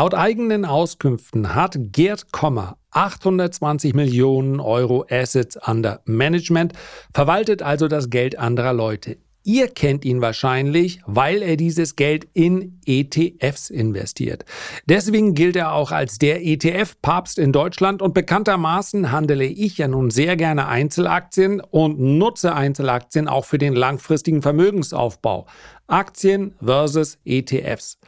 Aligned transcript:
Laut 0.00 0.14
eigenen 0.14 0.64
Auskünften 0.64 1.54
hat 1.54 1.78
Gerd 1.92 2.32
Kommer 2.32 2.78
820 2.92 3.92
Millionen 3.92 4.58
Euro 4.58 5.04
Assets 5.10 5.58
under 5.68 6.00
Management, 6.06 6.72
verwaltet 7.12 7.60
also 7.60 7.86
das 7.86 8.08
Geld 8.08 8.38
anderer 8.38 8.72
Leute. 8.72 9.18
Ihr 9.44 9.68
kennt 9.68 10.06
ihn 10.06 10.22
wahrscheinlich, 10.22 11.02
weil 11.04 11.42
er 11.42 11.58
dieses 11.58 11.96
Geld 11.96 12.26
in 12.32 12.80
ETFs 12.86 13.68
investiert. 13.68 14.46
Deswegen 14.86 15.34
gilt 15.34 15.56
er 15.56 15.74
auch 15.74 15.92
als 15.92 16.16
der 16.16 16.46
ETF-Papst 16.46 17.38
in 17.38 17.52
Deutschland 17.52 18.00
und 18.00 18.14
bekanntermaßen 18.14 19.12
handele 19.12 19.44
ich 19.44 19.76
ja 19.76 19.86
nun 19.86 20.08
sehr 20.08 20.36
gerne 20.36 20.66
Einzelaktien 20.66 21.60
und 21.60 22.00
nutze 22.00 22.54
Einzelaktien 22.54 23.28
auch 23.28 23.44
für 23.44 23.58
den 23.58 23.74
langfristigen 23.74 24.40
Vermögensaufbau. 24.40 25.44
Aktien 25.88 26.54
versus 26.62 27.18
ETFs. 27.26 27.98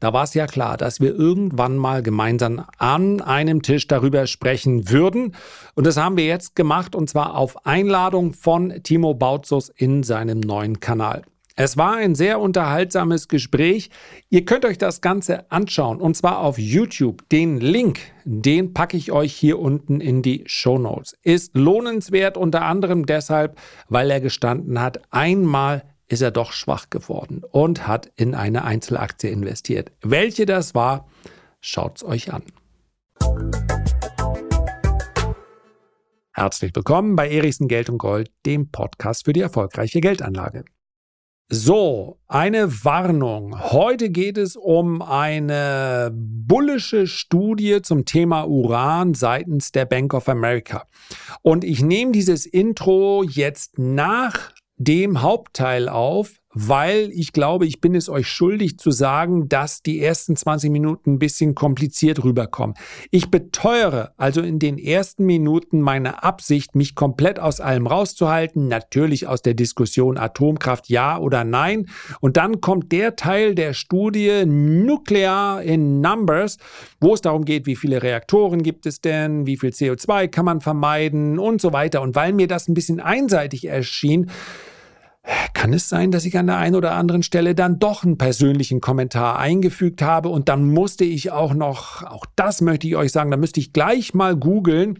Da 0.00 0.12
war 0.12 0.24
es 0.24 0.34
ja 0.34 0.46
klar, 0.46 0.76
dass 0.76 1.00
wir 1.00 1.14
irgendwann 1.14 1.76
mal 1.76 2.02
gemeinsam 2.02 2.64
an 2.78 3.20
einem 3.20 3.62
Tisch 3.62 3.88
darüber 3.88 4.26
sprechen 4.26 4.90
würden. 4.90 5.34
Und 5.74 5.86
das 5.86 5.96
haben 5.96 6.16
wir 6.16 6.26
jetzt 6.26 6.54
gemacht 6.54 6.94
und 6.94 7.10
zwar 7.10 7.36
auf 7.36 7.66
Einladung 7.66 8.32
von 8.32 8.82
Timo 8.82 9.14
Bautzus 9.14 9.68
in 9.68 10.02
seinem 10.02 10.40
neuen 10.40 10.80
Kanal. 10.80 11.22
Es 11.60 11.76
war 11.76 11.96
ein 11.96 12.14
sehr 12.14 12.38
unterhaltsames 12.38 13.26
Gespräch. 13.26 13.90
Ihr 14.30 14.44
könnt 14.44 14.64
euch 14.64 14.78
das 14.78 15.00
Ganze 15.00 15.50
anschauen 15.50 16.00
und 16.00 16.16
zwar 16.16 16.38
auf 16.38 16.56
YouTube. 16.56 17.28
Den 17.30 17.58
Link, 17.58 17.98
den 18.24 18.72
packe 18.74 18.96
ich 18.96 19.10
euch 19.10 19.34
hier 19.34 19.58
unten 19.58 20.00
in 20.00 20.22
die 20.22 20.44
Show 20.46 20.78
Notes. 20.78 21.18
Ist 21.24 21.56
lohnenswert 21.56 22.36
unter 22.36 22.62
anderem 22.62 23.06
deshalb, 23.06 23.58
weil 23.88 24.08
er 24.12 24.20
gestanden 24.20 24.80
hat, 24.80 25.00
einmal 25.10 25.82
ist 26.08 26.22
er 26.22 26.30
doch 26.30 26.52
schwach 26.52 26.90
geworden 26.90 27.42
und 27.50 27.86
hat 27.86 28.10
in 28.16 28.34
eine 28.34 28.64
Einzelaktie 28.64 29.30
investiert. 29.30 29.92
Welche 30.02 30.46
das 30.46 30.74
war, 30.74 31.06
schaut's 31.60 32.02
euch 32.02 32.32
an. 32.32 32.42
Herzlich 36.32 36.74
willkommen 36.74 37.16
bei 37.16 37.28
Erichsen 37.28 37.68
Geld 37.68 37.90
und 37.90 37.98
Gold, 37.98 38.30
dem 38.46 38.70
Podcast 38.70 39.24
für 39.24 39.32
die 39.32 39.40
erfolgreiche 39.40 40.00
Geldanlage. 40.00 40.64
So, 41.50 42.20
eine 42.26 42.84
Warnung. 42.84 43.72
Heute 43.72 44.10
geht 44.10 44.36
es 44.36 44.54
um 44.54 45.00
eine 45.00 46.10
bullische 46.12 47.06
Studie 47.06 47.80
zum 47.80 48.04
Thema 48.04 48.44
Uran 48.44 49.14
seitens 49.14 49.72
der 49.72 49.86
Bank 49.86 50.12
of 50.12 50.28
America. 50.28 50.86
Und 51.40 51.64
ich 51.64 51.82
nehme 51.82 52.12
dieses 52.12 52.44
Intro 52.44 53.24
jetzt 53.24 53.78
nach 53.78 54.52
dem 54.78 55.22
Hauptteil 55.22 55.88
auf, 55.88 56.40
weil 56.54 57.10
ich 57.12 57.32
glaube, 57.32 57.66
ich 57.66 57.80
bin 57.80 57.94
es 57.94 58.08
euch 58.08 58.26
schuldig 58.26 58.78
zu 58.78 58.90
sagen, 58.90 59.48
dass 59.48 59.82
die 59.82 60.00
ersten 60.00 60.34
20 60.34 60.70
Minuten 60.70 61.14
ein 61.14 61.18
bisschen 61.18 61.54
kompliziert 61.54 62.24
rüberkommen. 62.24 62.74
Ich 63.10 63.30
beteuere 63.30 64.12
also 64.16 64.40
in 64.40 64.58
den 64.58 64.78
ersten 64.78 65.26
Minuten 65.26 65.80
meine 65.80 66.22
Absicht, 66.22 66.74
mich 66.74 66.94
komplett 66.94 67.38
aus 67.38 67.60
allem 67.60 67.86
rauszuhalten, 67.86 68.66
natürlich 68.66 69.26
aus 69.26 69.42
der 69.42 69.54
Diskussion 69.54 70.16
Atomkraft 70.16 70.88
ja 70.88 71.18
oder 71.18 71.44
nein. 71.44 71.86
Und 72.20 72.36
dann 72.38 72.60
kommt 72.60 72.92
der 72.92 73.16
Teil 73.16 73.54
der 73.54 73.74
Studie 73.74 74.44
Nuclear 74.46 75.62
in 75.62 76.00
Numbers, 76.00 76.56
wo 77.00 77.14
es 77.14 77.20
darum 77.20 77.44
geht, 77.44 77.66
wie 77.66 77.76
viele 77.76 78.02
Reaktoren 78.02 78.62
gibt 78.62 78.86
es 78.86 79.00
denn, 79.00 79.46
wie 79.46 79.58
viel 79.58 79.70
CO2 79.70 80.28
kann 80.28 80.46
man 80.46 80.60
vermeiden 80.60 81.38
und 81.38 81.60
so 81.60 81.72
weiter. 81.72 82.00
Und 82.00 82.14
weil 82.14 82.32
mir 82.32 82.48
das 82.48 82.68
ein 82.68 82.74
bisschen 82.74 83.00
einseitig 83.00 83.66
erschien, 83.66 84.30
kann 85.52 85.72
es 85.72 85.88
sein, 85.88 86.10
dass 86.10 86.24
ich 86.24 86.38
an 86.38 86.46
der 86.46 86.56
einen 86.56 86.74
oder 86.74 86.92
anderen 86.92 87.22
Stelle 87.22 87.54
dann 87.54 87.78
doch 87.78 88.04
einen 88.04 88.18
persönlichen 88.18 88.80
Kommentar 88.80 89.38
eingefügt 89.38 90.02
habe 90.02 90.28
und 90.28 90.48
dann 90.48 90.64
musste 90.64 91.04
ich 91.04 91.30
auch 91.30 91.54
noch, 91.54 92.02
auch 92.02 92.24
das 92.36 92.60
möchte 92.60 92.86
ich 92.86 92.96
euch 92.96 93.12
sagen, 93.12 93.30
da 93.30 93.36
müsste 93.36 93.60
ich 93.60 93.72
gleich 93.72 94.14
mal 94.14 94.36
googeln, 94.36 94.98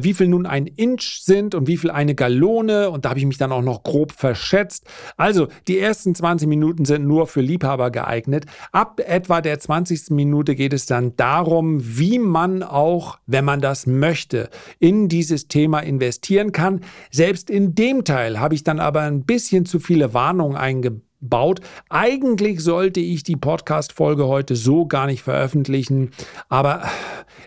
wie 0.00 0.14
viel 0.14 0.28
nun 0.28 0.46
ein 0.46 0.66
Inch 0.66 1.20
sind 1.22 1.54
und 1.54 1.66
wie 1.66 1.76
viel 1.76 1.90
eine 1.90 2.14
Gallone. 2.14 2.90
Und 2.90 3.04
da 3.04 3.10
habe 3.10 3.18
ich 3.18 3.26
mich 3.26 3.38
dann 3.38 3.52
auch 3.52 3.62
noch 3.62 3.82
grob 3.82 4.12
verschätzt. 4.12 4.86
Also 5.16 5.48
die 5.68 5.78
ersten 5.78 6.14
20 6.14 6.48
Minuten 6.48 6.84
sind 6.84 7.06
nur 7.06 7.26
für 7.26 7.40
Liebhaber 7.40 7.90
geeignet. 7.90 8.46
Ab 8.72 9.00
etwa 9.04 9.40
der 9.40 9.58
20. 9.58 10.10
Minute 10.10 10.54
geht 10.54 10.72
es 10.72 10.86
dann 10.86 11.16
darum, 11.16 11.78
wie 11.82 12.18
man 12.18 12.62
auch, 12.62 13.18
wenn 13.26 13.44
man 13.44 13.60
das 13.60 13.86
möchte, 13.86 14.48
in 14.78 15.08
dieses 15.08 15.48
Thema 15.48 15.80
investieren 15.80 16.52
kann. 16.52 16.80
Selbst 17.10 17.50
in 17.50 17.74
dem 17.74 18.04
Teil 18.04 18.40
habe 18.40 18.54
ich 18.54 18.64
dann 18.64 18.80
aber 18.80 19.02
ein 19.02 19.24
bisschen 19.24 19.66
zu 19.66 19.78
viele 19.78 20.14
Warnungen 20.14 20.56
eingebaut. 20.56 21.60
Eigentlich 21.88 22.60
sollte 22.60 23.00
ich 23.00 23.22
die 23.22 23.36
Podcast-Folge 23.36 24.26
heute 24.26 24.56
so 24.56 24.86
gar 24.86 25.06
nicht 25.06 25.22
veröffentlichen, 25.22 26.10
aber 26.48 26.82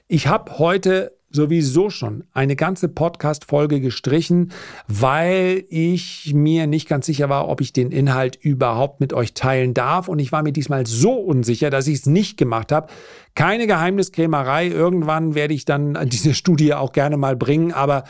ich 0.07 0.27
habe 0.27 0.59
heute 0.59 1.14
sowieso 1.35 1.89
schon 1.89 2.23
eine 2.33 2.55
ganze 2.55 2.89
Podcast-Folge 2.89 3.79
gestrichen, 3.81 4.51
weil 4.87 5.65
ich 5.69 6.33
mir 6.33 6.65
nicht 6.65 6.87
ganz 6.87 7.05
sicher 7.05 7.29
war, 7.29 7.47
ob 7.47 7.61
ich 7.61 7.73
den 7.73 7.91
Inhalt 7.91 8.35
überhaupt 8.35 9.01
mit 9.01 9.13
euch 9.13 9.33
teilen 9.33 9.73
darf. 9.73 10.07
Und 10.07 10.19
ich 10.19 10.31
war 10.31 10.41
mir 10.41 10.53
diesmal 10.53 10.87
so 10.87 11.13
unsicher, 11.13 11.69
dass 11.69 11.87
ich 11.87 11.99
es 11.99 12.05
nicht 12.05 12.37
gemacht 12.37 12.71
habe. 12.71 12.87
Keine 13.35 13.67
Geheimniskrämerei. 13.67 14.67
Irgendwann 14.67 15.35
werde 15.35 15.53
ich 15.53 15.65
dann 15.65 15.97
diese 16.09 16.33
Studie 16.33 16.73
auch 16.73 16.93
gerne 16.93 17.17
mal 17.17 17.35
bringen, 17.35 17.71
aber 17.71 18.05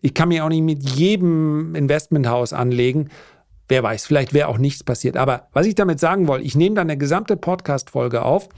ich 0.00 0.14
kann 0.14 0.28
mir 0.28 0.44
auch 0.44 0.48
nicht 0.48 0.62
mit 0.62 0.88
jedem 0.90 1.74
Investmenthaus 1.74 2.52
anlegen. 2.52 3.08
Wer 3.68 3.82
weiß, 3.82 4.06
vielleicht 4.06 4.32
wäre 4.32 4.48
auch 4.48 4.58
nichts 4.58 4.84
passiert. 4.84 5.16
Aber 5.16 5.48
was 5.52 5.66
ich 5.66 5.74
damit 5.74 5.98
sagen 5.98 6.28
wollte, 6.28 6.44
ich 6.44 6.54
nehme 6.54 6.76
dann 6.76 6.88
eine 6.88 6.96
gesamte 6.96 7.36
Podcast-Folge 7.36 8.22
auf 8.22 8.48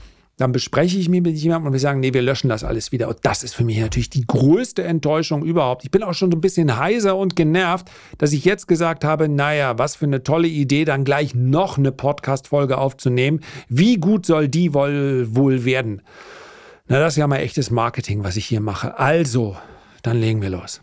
dann 0.41 0.53
bespreche 0.53 0.99
ich 0.99 1.11
mich 1.11 1.21
mit 1.21 1.37
jemandem 1.37 1.67
und 1.67 1.73
wir 1.75 1.81
sagen, 1.81 2.01
nee, 2.01 2.15
wir 2.15 2.23
löschen 2.23 2.49
das 2.49 2.65
alles 2.65 2.93
wieder. 2.93 3.09
Und 3.09 3.19
das 3.23 3.43
ist 3.43 3.55
für 3.55 3.63
mich 3.63 3.79
natürlich 3.79 4.09
die 4.09 4.27
größte 4.27 4.83
Enttäuschung 4.83 5.45
überhaupt. 5.45 5.85
Ich 5.85 5.91
bin 5.91 6.03
auch 6.03 6.15
schon 6.15 6.31
so 6.31 6.37
ein 6.39 6.41
bisschen 6.41 6.79
heiser 6.79 7.17
und 7.17 7.37
genervt, 7.37 7.91
dass 8.17 8.33
ich 8.33 8.47
jetzt 8.47 8.67
gesagt 8.67 9.05
habe, 9.05 9.29
naja, 9.29 9.77
was 9.79 9.97
für 9.97 10.07
eine 10.07 10.23
tolle 10.23 10.49
Idee, 10.49 10.87
dann 10.87 11.05
gleich 11.05 11.35
noch 11.35 11.77
eine 11.77 11.93
Podcast-Folge 11.93 12.79
aufzunehmen. 12.79 13.41
Wie 13.69 13.97
gut 13.97 14.25
soll 14.25 14.49
die 14.49 14.73
wohl, 14.73 15.27
wohl 15.37 15.67
werden? 15.67 16.01
Na, 16.89 17.01
das 17.01 17.13
ist 17.15 17.19
ja 17.19 17.27
mal 17.27 17.37
echtes 17.37 17.71
Marketing, 17.71 18.25
was 18.25 18.37
ich 18.37 18.47
hier 18.47 18.61
mache. 18.61 18.99
Also, 18.99 19.57
dann 20.03 20.19
legen 20.19 20.41
wir 20.41 20.51
los. 20.51 20.81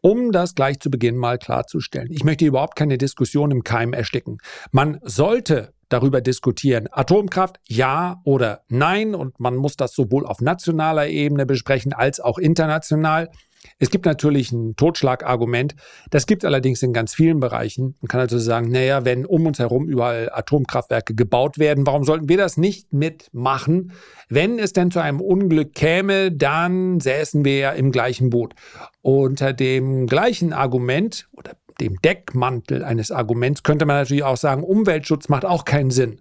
Um 0.00 0.32
das 0.32 0.54
gleich 0.54 0.78
zu 0.80 0.90
Beginn 0.90 1.16
mal 1.16 1.38
klarzustellen. 1.38 2.12
Ich 2.12 2.24
möchte 2.24 2.46
überhaupt 2.46 2.76
keine 2.76 2.98
Diskussion 2.98 3.50
im 3.50 3.64
Keim 3.64 3.92
ersticken. 3.92 4.38
Man 4.70 5.00
sollte 5.02 5.72
darüber 5.88 6.20
diskutieren, 6.20 6.88
Atomkraft 6.90 7.58
ja 7.66 8.20
oder 8.24 8.62
nein, 8.68 9.14
und 9.14 9.40
man 9.40 9.56
muss 9.56 9.76
das 9.76 9.94
sowohl 9.94 10.26
auf 10.26 10.40
nationaler 10.40 11.08
Ebene 11.08 11.46
besprechen 11.46 11.92
als 11.92 12.20
auch 12.20 12.38
international. 12.38 13.30
Es 13.78 13.90
gibt 13.90 14.06
natürlich 14.06 14.52
ein 14.52 14.76
Totschlagargument. 14.76 15.74
Das 16.10 16.26
gibt 16.26 16.42
es 16.42 16.46
allerdings 16.46 16.82
in 16.82 16.92
ganz 16.92 17.14
vielen 17.14 17.40
Bereichen. 17.40 17.96
Man 18.00 18.08
kann 18.08 18.20
also 18.20 18.38
sagen, 18.38 18.70
naja, 18.70 19.04
wenn 19.04 19.26
um 19.26 19.46
uns 19.46 19.58
herum 19.58 19.86
überall 19.86 20.30
Atomkraftwerke 20.32 21.14
gebaut 21.14 21.58
werden, 21.58 21.86
warum 21.86 22.04
sollten 22.04 22.28
wir 22.28 22.36
das 22.36 22.56
nicht 22.56 22.92
mitmachen? 22.92 23.92
Wenn 24.28 24.58
es 24.58 24.72
denn 24.72 24.90
zu 24.90 25.00
einem 25.00 25.20
Unglück 25.20 25.74
käme, 25.74 26.32
dann 26.32 27.00
säßen 27.00 27.44
wir 27.44 27.58
ja 27.58 27.70
im 27.72 27.92
gleichen 27.92 28.30
Boot. 28.30 28.54
Unter 29.02 29.52
dem 29.52 30.06
gleichen 30.06 30.52
Argument 30.52 31.28
oder 31.32 31.52
dem 31.80 32.00
Deckmantel 32.02 32.84
eines 32.84 33.10
Arguments 33.10 33.62
könnte 33.62 33.86
man 33.86 33.96
natürlich 33.96 34.24
auch 34.24 34.36
sagen, 34.36 34.64
Umweltschutz 34.64 35.28
macht 35.28 35.44
auch 35.44 35.64
keinen 35.64 35.90
Sinn. 35.90 36.20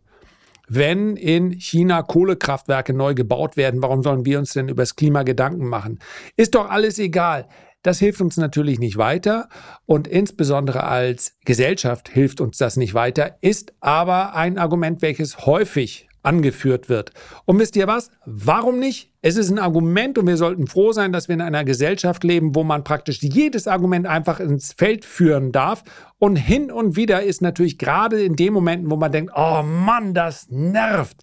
Wenn 0.68 1.16
in 1.16 1.52
China 1.60 2.02
Kohlekraftwerke 2.02 2.94
neu 2.94 3.14
gebaut 3.14 3.56
werden, 3.56 3.82
warum 3.82 4.04
sollen 4.04 4.26
wir 4.26 4.38
uns 4.38 4.54
denn 4.54 4.68
über 4.68 4.82
das 4.84 4.96
Klima 4.96 5.24
Gedanken 5.24 5.68
machen? 5.68 6.00
Ist 6.36 6.56
doch 6.56 6.70
alles 6.70 7.00
egal. 7.00 7.48
Das 7.84 8.00
hilft 8.00 8.20
uns 8.20 8.36
natürlich 8.36 8.80
nicht 8.80 8.98
weiter 8.98 9.48
und 9.86 10.08
insbesondere 10.08 10.84
als 10.84 11.38
Gesellschaft 11.46 12.10
hilft 12.10 12.42
uns 12.42 12.58
das 12.58 12.76
nicht 12.76 12.94
weiter, 12.94 13.38
ist 13.40 13.74
aber 13.80 14.36
ein 14.36 14.58
Argument, 14.58 15.02
welches 15.02 15.46
häufig 15.46 16.10
angeführt 16.22 16.90
wird. 16.90 17.12
Und 17.46 17.60
wisst 17.60 17.78
ihr 17.78 17.88
was? 17.88 18.12
Warum 18.26 18.80
nicht? 18.80 19.14
Es 19.28 19.36
ist 19.36 19.50
ein 19.50 19.60
Argument 19.60 20.18
und 20.18 20.26
wir 20.26 20.38
sollten 20.38 20.68
froh 20.68 20.94
sein, 20.94 21.12
dass 21.12 21.28
wir 21.28 21.34
in 21.36 21.42
einer 21.42 21.66
Gesellschaft 21.66 22.24
leben, 22.24 22.56
wo 22.56 22.64
man 22.64 22.86
praktisch 22.86 23.22
jedes 23.22 23.68
Argument 23.68 24.08
einfach 24.08 24.40
ins 24.40 24.72
Feld 24.72 25.04
führen 25.04 25.52
darf. 25.52 25.84
Und 26.18 26.38
hin 26.38 26.72
und 26.72 26.96
wieder 26.96 27.24
ist 27.24 27.42
natürlich 27.42 27.78
gerade 27.78 28.24
in 28.24 28.38
den 28.38 28.54
Momenten, 28.54 28.90
wo 28.90 28.96
man 28.96 29.12
denkt, 29.12 29.34
oh 29.36 29.64
Mann, 29.64 30.14
das 30.14 30.48
nervt, 30.50 31.18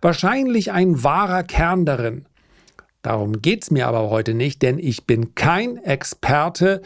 wahrscheinlich 0.00 0.72
ein 0.72 1.04
wahrer 1.04 1.42
Kern 1.42 1.84
darin. 1.84 2.24
Darum 3.02 3.40
geht 3.40 3.62
es 3.62 3.70
mir 3.70 3.86
aber 3.88 4.10
heute 4.10 4.34
nicht, 4.34 4.60
denn 4.60 4.78
ich 4.78 5.06
bin 5.06 5.34
kein 5.34 5.78
Experte, 5.78 6.82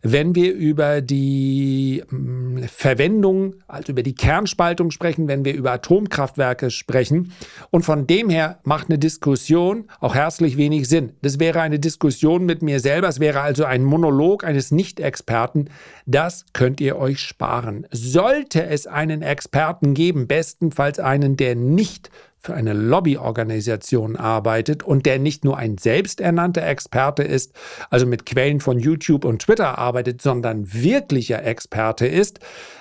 wenn 0.00 0.34
wir 0.34 0.54
über 0.54 1.02
die 1.02 2.02
hm, 2.08 2.64
Verwendung, 2.68 3.56
also 3.66 3.92
über 3.92 4.02
die 4.02 4.14
Kernspaltung 4.14 4.90
sprechen, 4.90 5.28
wenn 5.28 5.44
wir 5.44 5.54
über 5.54 5.72
Atomkraftwerke 5.72 6.70
sprechen. 6.70 7.32
Und 7.70 7.84
von 7.84 8.06
dem 8.06 8.30
her 8.30 8.60
macht 8.64 8.88
eine 8.88 8.98
Diskussion 8.98 9.84
auch 10.00 10.14
herzlich 10.14 10.56
wenig 10.56 10.88
Sinn. 10.88 11.12
Das 11.20 11.38
wäre 11.38 11.60
eine 11.60 11.78
Diskussion 11.78 12.46
mit 12.46 12.62
mir 12.62 12.80
selber, 12.80 13.08
es 13.08 13.20
wäre 13.20 13.42
also 13.42 13.64
ein 13.64 13.84
Monolog 13.84 14.44
eines 14.44 14.70
Nicht-Experten. 14.70 15.68
Das 16.06 16.46
könnt 16.54 16.80
ihr 16.80 16.96
euch 16.96 17.20
sparen. 17.20 17.86
Sollte 17.90 18.64
es 18.64 18.86
einen 18.86 19.20
Experten 19.20 19.92
geben, 19.92 20.26
bestenfalls 20.28 20.98
einen, 20.98 21.36
der 21.36 21.56
nicht 21.56 22.10
für 22.40 22.54
eine 22.54 22.72
Lobbyorganisation 22.72 24.16
arbeitet 24.16 24.82
und 24.82 25.06
der 25.06 25.18
nicht 25.18 25.44
nur 25.44 25.56
ein 25.56 25.78
selbsternannter 25.78 26.66
Experte 26.66 27.22
ist, 27.22 27.52
also 27.90 28.06
mit 28.06 28.26
Quellen 28.26 28.60
von 28.60 28.78
YouTube 28.78 29.24
und 29.24 29.42
Twitter 29.42 29.78
arbeitet, 29.78 30.22
sondern 30.22 30.72
wirklicher 30.72 31.44
Experte 31.44 32.06
ist, 32.06 32.40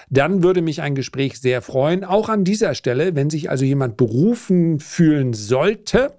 dann 0.09 0.43
würde 0.43 0.61
mich 0.61 0.81
ein 0.81 0.95
Gespräch 0.95 1.39
sehr 1.39 1.61
freuen. 1.61 2.03
Auch 2.03 2.29
an 2.29 2.43
dieser 2.43 2.75
Stelle, 2.75 3.15
wenn 3.15 3.29
sich 3.29 3.49
also 3.49 3.65
jemand 3.65 3.97
berufen 3.97 4.79
fühlen 4.79 5.33
sollte, 5.33 6.13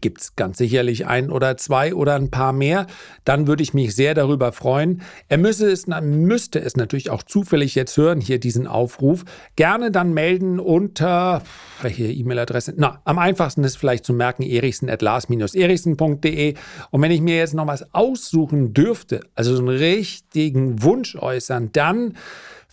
gibt 0.00 0.20
es 0.20 0.36
ganz 0.36 0.58
sicherlich 0.58 1.06
ein 1.06 1.30
oder 1.30 1.56
zwei 1.56 1.94
oder 1.94 2.14
ein 2.14 2.30
paar 2.30 2.52
mehr, 2.52 2.86
dann 3.24 3.46
würde 3.46 3.62
ich 3.62 3.72
mich 3.74 3.94
sehr 3.94 4.14
darüber 4.14 4.52
freuen. 4.52 5.02
Er 5.28 5.38
müsse 5.38 5.70
es, 5.70 5.86
müsste 5.86 6.60
es 6.60 6.76
natürlich 6.76 7.10
auch 7.10 7.22
zufällig 7.22 7.74
jetzt 7.74 7.96
hören, 7.96 8.20
hier 8.20 8.38
diesen 8.38 8.66
Aufruf. 8.66 9.24
Gerne 9.56 9.90
dann 9.90 10.12
melden 10.14 10.60
unter, 10.60 11.42
welche 11.82 12.04
E-Mail-Adresse? 12.04 12.74
Na, 12.76 13.00
am 13.04 13.18
einfachsten 13.18 13.64
ist 13.64 13.76
vielleicht 13.76 14.04
zu 14.04 14.12
merken, 14.12 14.42
erichsen.lars-erichsen.de. 14.42 16.54
Und 16.90 17.02
wenn 17.02 17.10
ich 17.10 17.20
mir 17.20 17.36
jetzt 17.36 17.54
noch 17.54 17.66
was 17.66 17.92
aussuchen 17.94 18.74
dürfte, 18.74 19.20
also 19.34 19.56
so 19.56 19.62
einen 19.62 19.76
richtigen 19.76 20.82
Wunsch 20.82 21.16
äußern, 21.16 21.70
dann 21.72 22.14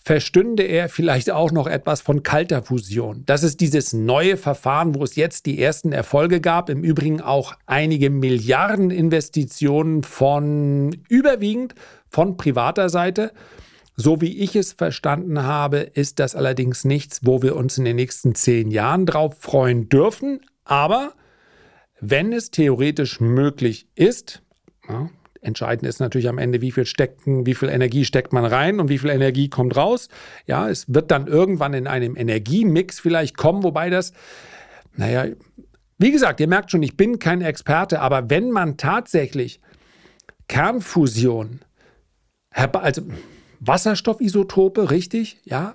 verstünde 0.06 0.62
er 0.62 0.88
vielleicht 0.88 1.32
auch 1.32 1.50
noch 1.50 1.66
etwas 1.66 2.00
von 2.00 2.22
kalter 2.22 2.62
Fusion. 2.62 3.24
Das 3.26 3.42
ist 3.42 3.60
dieses 3.60 3.92
neue 3.92 4.36
Verfahren, 4.36 4.94
wo 4.94 5.02
es 5.02 5.16
jetzt 5.16 5.46
die 5.46 5.60
ersten 5.60 5.90
Erfolge 5.90 6.40
gab, 6.40 6.70
im 6.70 6.84
Übrigen 6.84 7.20
auch 7.20 7.54
einige 7.66 8.08
Milliarden 8.08 8.92
Investitionen 8.92 10.04
von 10.04 10.96
überwiegend 11.08 11.74
von 12.08 12.36
privater 12.36 12.88
Seite. 12.88 13.32
So 13.96 14.20
wie 14.20 14.38
ich 14.38 14.54
es 14.54 14.74
verstanden 14.74 15.42
habe, 15.42 15.78
ist 15.78 16.20
das 16.20 16.36
allerdings 16.36 16.84
nichts, 16.84 17.22
wo 17.24 17.42
wir 17.42 17.56
uns 17.56 17.76
in 17.76 17.84
den 17.84 17.96
nächsten 17.96 18.36
zehn 18.36 18.70
Jahren 18.70 19.06
drauf 19.06 19.34
freuen 19.40 19.88
dürfen. 19.88 20.38
Aber 20.62 21.14
wenn 22.00 22.32
es 22.32 22.52
theoretisch 22.52 23.18
möglich 23.18 23.88
ist, 23.96 24.40
Entscheidend 25.46 25.88
ist 25.88 26.00
natürlich 26.00 26.28
am 26.28 26.38
Ende, 26.38 26.60
wie 26.60 26.72
viel 26.72 26.86
stecken, 26.86 27.46
wie 27.46 27.54
viel 27.54 27.68
Energie 27.68 28.04
steckt 28.04 28.32
man 28.32 28.44
rein 28.44 28.80
und 28.80 28.88
wie 28.88 28.98
viel 28.98 29.10
Energie 29.10 29.48
kommt 29.48 29.76
raus. 29.76 30.08
Ja, 30.46 30.68
es 30.68 30.92
wird 30.92 31.12
dann 31.12 31.28
irgendwann 31.28 31.72
in 31.72 31.86
einem 31.86 32.16
Energiemix 32.16 32.98
vielleicht 32.98 33.36
kommen, 33.36 33.62
wobei 33.62 33.88
das, 33.88 34.12
naja, 34.96 35.32
wie 35.98 36.10
gesagt, 36.10 36.40
ihr 36.40 36.48
merkt 36.48 36.72
schon, 36.72 36.82
ich 36.82 36.96
bin 36.96 37.20
kein 37.20 37.42
Experte, 37.42 38.00
aber 38.00 38.28
wenn 38.28 38.50
man 38.50 38.76
tatsächlich 38.76 39.60
Kernfusion, 40.48 41.60
also 42.50 43.02
Wasserstoffisotope, 43.60 44.90
richtig? 44.90 45.38
Ja? 45.44 45.74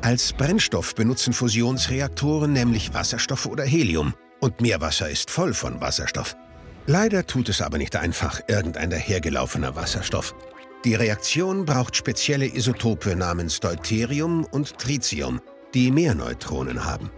Als 0.00 0.32
Brennstoff 0.32 0.94
benutzen 0.94 1.34
Fusionsreaktoren 1.34 2.54
nämlich 2.54 2.94
Wasserstoff 2.94 3.44
oder 3.44 3.64
Helium. 3.64 4.14
Und 4.40 4.62
Meerwasser 4.62 5.10
ist 5.10 5.30
voll 5.30 5.52
von 5.52 5.82
Wasserstoff. 5.82 6.34
Leider 6.92 7.24
tut 7.24 7.48
es 7.48 7.62
aber 7.62 7.78
nicht 7.78 7.94
einfach 7.94 8.40
irgendein 8.48 8.90
dahergelaufener 8.90 9.76
Wasserstoff. 9.76 10.34
Die 10.84 10.96
Reaktion 10.96 11.64
braucht 11.64 11.94
spezielle 11.94 12.46
Isotope 12.46 13.14
namens 13.14 13.60
Deuterium 13.60 14.44
und 14.44 14.76
Tritium, 14.76 15.40
die 15.72 15.92
mehr 15.92 16.16
Neutronen 16.16 16.84
haben. 16.84 17.12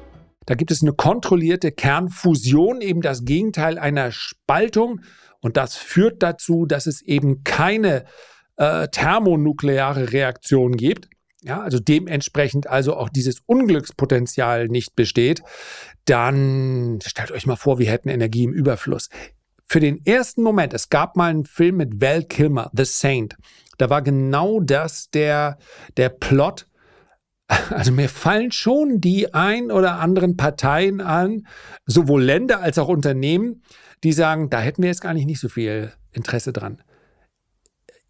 Da 0.45 0.57
gibt 0.57 0.73
es 0.73 0.83
eine 0.83 0.93
kontrollierte 0.93 1.73
Kernfusion, 1.73 2.83
eben 2.83 3.01
das 3.01 3.25
Gegenteil 3.25 3.79
einer 3.79 4.13
Spaltung. 4.13 5.01
Und 5.41 5.57
das 5.57 5.75
führt 5.75 6.23
dazu, 6.23 6.67
dass 6.67 6.87
es 6.87 7.01
eben 7.01 7.43
keine 7.43 8.05
äh, 8.59 8.89
thermonukleare 8.89 10.13
Reaktion 10.13 10.77
gibt. 10.77 11.09
Ja, 11.41 11.63
also 11.63 11.79
dementsprechend 11.79 12.67
also 12.67 12.95
auch 12.95 13.09
dieses 13.09 13.41
Unglückspotenzial 13.47 14.69
nicht 14.69 14.95
besteht, 14.97 15.43
dann 16.05 16.99
stellt 17.03 17.31
euch 17.31 17.47
mal 17.47 17.57
vor, 17.57 17.79
wir 17.79 17.91
hätten 17.91 18.11
Energie 18.11 18.45
im 18.45 18.53
Überfluss 18.53 19.09
für 19.67 19.81
den 19.81 20.05
ersten 20.05 20.43
Moment, 20.43 20.75
es 20.75 20.89
gab 20.89 21.17
mal 21.17 21.31
einen 21.31 21.45
Film 21.45 21.79
mit 21.79 22.01
Val 22.01 22.25
Kilmer, 22.25 22.71
The 22.75 22.85
Saint. 22.85 23.37
Da 23.79 23.91
war 23.91 24.03
genau 24.03 24.61
das 24.61 25.11
der, 25.11 25.59
der 25.97 26.09
Plot. 26.09 26.67
Also 27.71 27.93
mir 27.93 28.09
fallen 28.09 28.51
schon 28.51 29.01
die 29.01 29.35
ein 29.35 29.71
oder 29.71 29.99
anderen 29.99 30.39
Parteien 30.39 31.03
an, 31.03 31.47
sowohl 31.85 32.23
Länder 32.23 32.61
als 32.61 32.79
auch 32.79 32.89
Unternehmen, 32.89 33.63
die 34.05 34.13
sagen, 34.13 34.49
da 34.49 34.61
hätten 34.61 34.83
wir 34.83 34.89
jetzt 34.89 35.03
gar 35.03 35.13
nicht, 35.13 35.27
nicht 35.27 35.41
so 35.41 35.51
viel 35.51 35.93
Interesse 36.13 36.53
dran. 36.53 36.83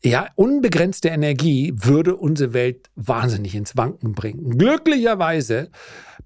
Ja, 0.04 0.28
unbegrenzte 0.34 1.08
Energie 1.08 1.72
würde 1.76 2.16
unsere 2.16 2.52
Welt 2.54 2.90
wahnsinnig 2.96 3.54
ins 3.54 3.76
Wanken 3.76 4.12
bringen. 4.12 4.58
Glücklicherweise 4.58 5.70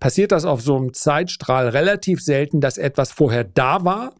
passiert 0.00 0.32
das 0.32 0.46
auf 0.46 0.62
so 0.62 0.76
einem 0.76 0.94
Zeitstrahl 0.94 1.68
relativ 1.68 2.22
selten, 2.22 2.60
dass 2.60 2.78
etwas 2.78 3.12
vorher 3.12 3.44
da 3.44 3.84
war 3.84 4.14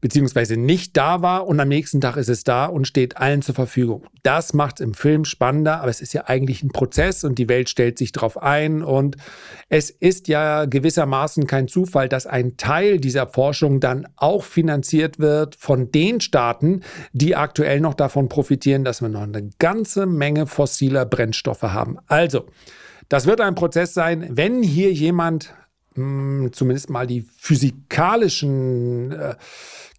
beziehungsweise 0.00 0.56
nicht 0.56 0.96
da 0.96 1.22
war 1.22 1.46
und 1.46 1.58
am 1.60 1.68
nächsten 1.68 2.00
Tag 2.00 2.16
ist 2.16 2.28
es 2.28 2.44
da 2.44 2.66
und 2.66 2.86
steht 2.86 3.16
allen 3.16 3.42
zur 3.42 3.54
Verfügung. 3.54 4.04
Das 4.22 4.52
macht 4.54 4.80
es 4.80 4.86
im 4.86 4.94
Film 4.94 5.24
spannender, 5.24 5.80
aber 5.80 5.90
es 5.90 6.00
ist 6.00 6.12
ja 6.12 6.24
eigentlich 6.26 6.62
ein 6.62 6.68
Prozess 6.68 7.24
und 7.24 7.38
die 7.38 7.48
Welt 7.48 7.68
stellt 7.68 7.98
sich 7.98 8.12
darauf 8.12 8.40
ein 8.42 8.82
und 8.82 9.16
es 9.68 9.90
ist 9.90 10.28
ja 10.28 10.64
gewissermaßen 10.64 11.46
kein 11.46 11.68
Zufall, 11.68 12.08
dass 12.08 12.26
ein 12.26 12.56
Teil 12.56 12.98
dieser 12.98 13.26
Forschung 13.26 13.80
dann 13.80 14.06
auch 14.16 14.44
finanziert 14.44 15.18
wird 15.18 15.56
von 15.56 15.90
den 15.92 16.20
Staaten, 16.20 16.82
die 17.12 17.36
aktuell 17.36 17.80
noch 17.80 17.94
davon 17.94 18.28
profitieren, 18.28 18.84
dass 18.84 19.02
wir 19.02 19.08
noch 19.08 19.22
eine 19.22 19.50
ganze 19.58 20.06
Menge 20.06 20.46
fossiler 20.46 21.04
Brennstoffe 21.04 21.62
haben. 21.62 21.98
Also, 22.06 22.46
das 23.08 23.26
wird 23.26 23.40
ein 23.40 23.54
Prozess 23.54 23.94
sein, 23.94 24.26
wenn 24.30 24.62
hier 24.62 24.92
jemand 24.92 25.54
mh, 25.96 26.42
hm, 26.44 26.52
zumindest 26.52 26.90
mal 26.90 27.06
die 27.06 27.24
physikalischen 27.38 29.12
äh, 29.12 29.34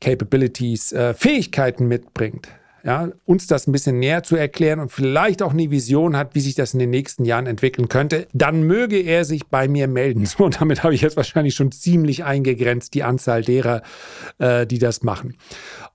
Capabilities, 0.01 0.91
äh, 0.91 1.13
Fähigkeiten 1.13 1.87
mitbringt, 1.87 2.47
ja, 2.87 3.09
uns 3.25 3.47
das 3.47 3.67
ein 3.67 3.73
bisschen 3.73 3.99
näher 3.99 4.23
zu 4.23 4.37
erklären 4.37 4.79
und 4.79 4.93
vielleicht 4.93 5.41
auch 5.41 5.51
eine 5.51 5.69
Vision 5.69 6.15
hat, 6.15 6.35
wie 6.35 6.39
sich 6.39 6.55
das 6.55 6.73
in 6.73 6.79
den 6.79 6.89
nächsten 6.89 7.25
Jahren 7.25 7.45
entwickeln 7.45 7.89
könnte, 7.89 8.27
dann 8.31 8.63
möge 8.63 8.97
er 8.97 9.25
sich 9.25 9.47
bei 9.47 9.67
mir 9.67 9.87
melden. 9.87 10.25
So, 10.37 10.45
und 10.45 10.61
damit 10.61 10.83
habe 10.83 10.93
ich 10.93 11.01
jetzt 11.01 11.17
wahrscheinlich 11.17 11.55
schon 11.55 11.71
ziemlich 11.71 12.23
eingegrenzt, 12.23 12.93
die 12.93 13.03
Anzahl 13.03 13.41
derer, 13.41 13.81
äh, 14.39 14.65
die 14.67 14.79
das 14.79 15.03
machen. 15.03 15.35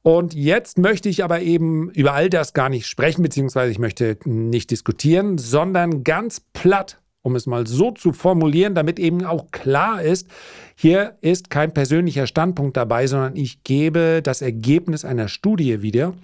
Und 0.02 0.34
jetzt 0.34 0.78
möchte 0.78 1.08
ich 1.08 1.22
aber 1.25 1.40
eben 1.40 1.90
über 1.90 2.12
all 2.12 2.28
das 2.28 2.55
gar 2.55 2.69
nicht 2.69 2.87
sprechen, 2.87 3.22
beziehungsweise 3.22 3.70
ich 3.70 3.78
möchte 3.78 4.19
nicht 4.25 4.70
diskutieren, 4.70 5.38
sondern 5.38 6.02
ganz 6.02 6.40
platt 6.52 7.01
um 7.22 7.36
es 7.36 7.46
mal 7.46 7.66
so 7.66 7.91
zu 7.93 8.12
formulieren, 8.12 8.74
damit 8.74 8.98
eben 8.98 9.24
auch 9.24 9.50
klar 9.50 10.02
ist, 10.02 10.29
hier 10.74 11.17
ist 11.20 11.50
kein 11.50 11.72
persönlicher 11.72 12.26
Standpunkt 12.26 12.76
dabei, 12.76 13.06
sondern 13.06 13.36
ich 13.36 13.62
gebe 13.64 14.20
das 14.22 14.43
Ergebnis 14.43 15.05
einer 15.05 15.29
Studie 15.29 15.82
wieder, 15.82 16.14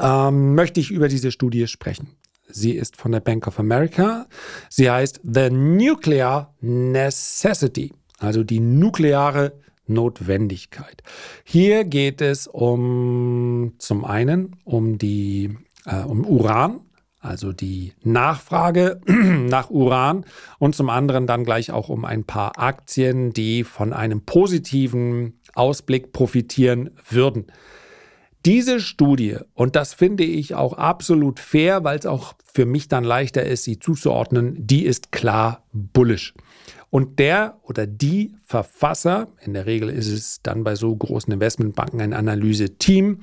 ähm, 0.00 0.54
möchte 0.54 0.80
ich 0.80 0.90
über 0.90 1.08
diese 1.08 1.30
Studie 1.30 1.66
sprechen. 1.66 2.08
Sie 2.48 2.72
ist 2.72 2.96
von 2.96 3.12
der 3.12 3.20
Bank 3.20 3.46
of 3.46 3.58
America. 3.58 4.26
Sie 4.68 4.90
heißt 4.90 5.20
The 5.24 5.48
Nuclear 5.50 6.54
Necessity, 6.60 7.92
also 8.18 8.44
die 8.44 8.60
nukleare 8.60 9.54
Notwendigkeit. 9.86 11.02
Hier 11.44 11.84
geht 11.84 12.20
es 12.20 12.46
um 12.46 13.72
zum 13.78 14.04
einen 14.04 14.56
um 14.64 14.98
die 14.98 15.56
äh, 15.86 16.02
um 16.02 16.24
Uran, 16.24 16.80
also 17.22 17.52
die 17.52 17.92
Nachfrage 18.02 19.00
nach 19.06 19.70
Uran 19.70 20.26
und 20.58 20.74
zum 20.74 20.90
anderen 20.90 21.26
dann 21.26 21.44
gleich 21.44 21.70
auch 21.70 21.88
um 21.88 22.04
ein 22.04 22.24
paar 22.24 22.58
Aktien, 22.58 23.32
die 23.32 23.64
von 23.64 23.92
einem 23.92 24.22
positiven 24.22 25.38
Ausblick 25.54 26.12
profitieren 26.12 26.90
würden. 27.08 27.46
Diese 28.44 28.80
Studie, 28.80 29.36
und 29.54 29.76
das 29.76 29.94
finde 29.94 30.24
ich 30.24 30.56
auch 30.56 30.72
absolut 30.72 31.38
fair, 31.38 31.84
weil 31.84 31.96
es 31.96 32.06
auch 32.06 32.34
für 32.52 32.66
mich 32.66 32.88
dann 32.88 33.04
leichter 33.04 33.44
ist, 33.44 33.62
sie 33.62 33.78
zuzuordnen, 33.78 34.56
die 34.58 34.84
ist 34.84 35.12
klar 35.12 35.64
bullisch. 35.72 36.34
Und 36.90 37.20
der 37.20 37.60
oder 37.62 37.86
die 37.86 38.34
Verfasser, 38.42 39.28
in 39.40 39.54
der 39.54 39.66
Regel 39.66 39.88
ist 39.88 40.08
es 40.08 40.42
dann 40.42 40.64
bei 40.64 40.74
so 40.74 40.94
großen 40.94 41.32
Investmentbanken 41.32 42.00
ein 42.00 42.12
Analyse-Team, 42.12 43.20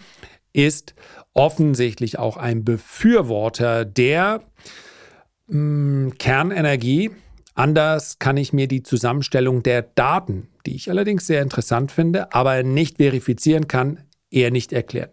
ist 0.53 0.95
offensichtlich 1.33 2.19
auch 2.19 2.37
ein 2.37 2.63
Befürworter 2.63 3.85
der 3.85 4.41
mh, 5.47 5.53
hm, 5.55 6.17
Kernenergie. 6.17 7.11
Anders 7.55 8.19
kann 8.19 8.37
ich 8.37 8.53
mir 8.53 8.67
die 8.67 8.83
Zusammenstellung 8.83 9.63
der 9.63 9.81
Daten, 9.81 10.47
die 10.65 10.75
ich 10.75 10.89
allerdings 10.89 11.27
sehr 11.27 11.41
interessant 11.41 11.91
finde, 11.91 12.33
aber 12.33 12.63
nicht 12.63 12.97
verifizieren 12.97 13.67
kann, 13.67 14.05
eher 14.31 14.51
nicht 14.51 14.71
erklären. 14.71 15.09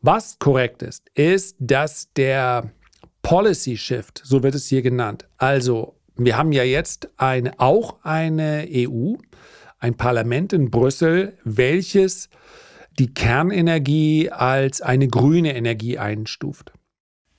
Was 0.00 0.38
korrekt 0.38 0.82
ist, 0.82 1.08
ist, 1.14 1.56
dass 1.58 2.12
der 2.14 2.70
Policy 3.22 3.76
Shift, 3.76 4.22
so 4.24 4.42
wird 4.42 4.54
es 4.54 4.68
hier 4.68 4.82
genannt. 4.82 5.26
Also, 5.36 5.96
wir 6.16 6.36
haben 6.36 6.52
ja 6.52 6.64
jetzt 6.64 7.10
eine, 7.16 7.58
auch 7.60 8.02
eine 8.02 8.66
EU, 8.68 9.14
ein 9.78 9.94
Parlament 9.94 10.52
in 10.52 10.70
Brüssel, 10.70 11.36
welches 11.44 12.28
die 12.98 13.14
Kernenergie 13.14 14.30
als 14.30 14.80
eine 14.82 15.08
grüne 15.08 15.54
Energie 15.54 15.98
einstuft. 15.98 16.72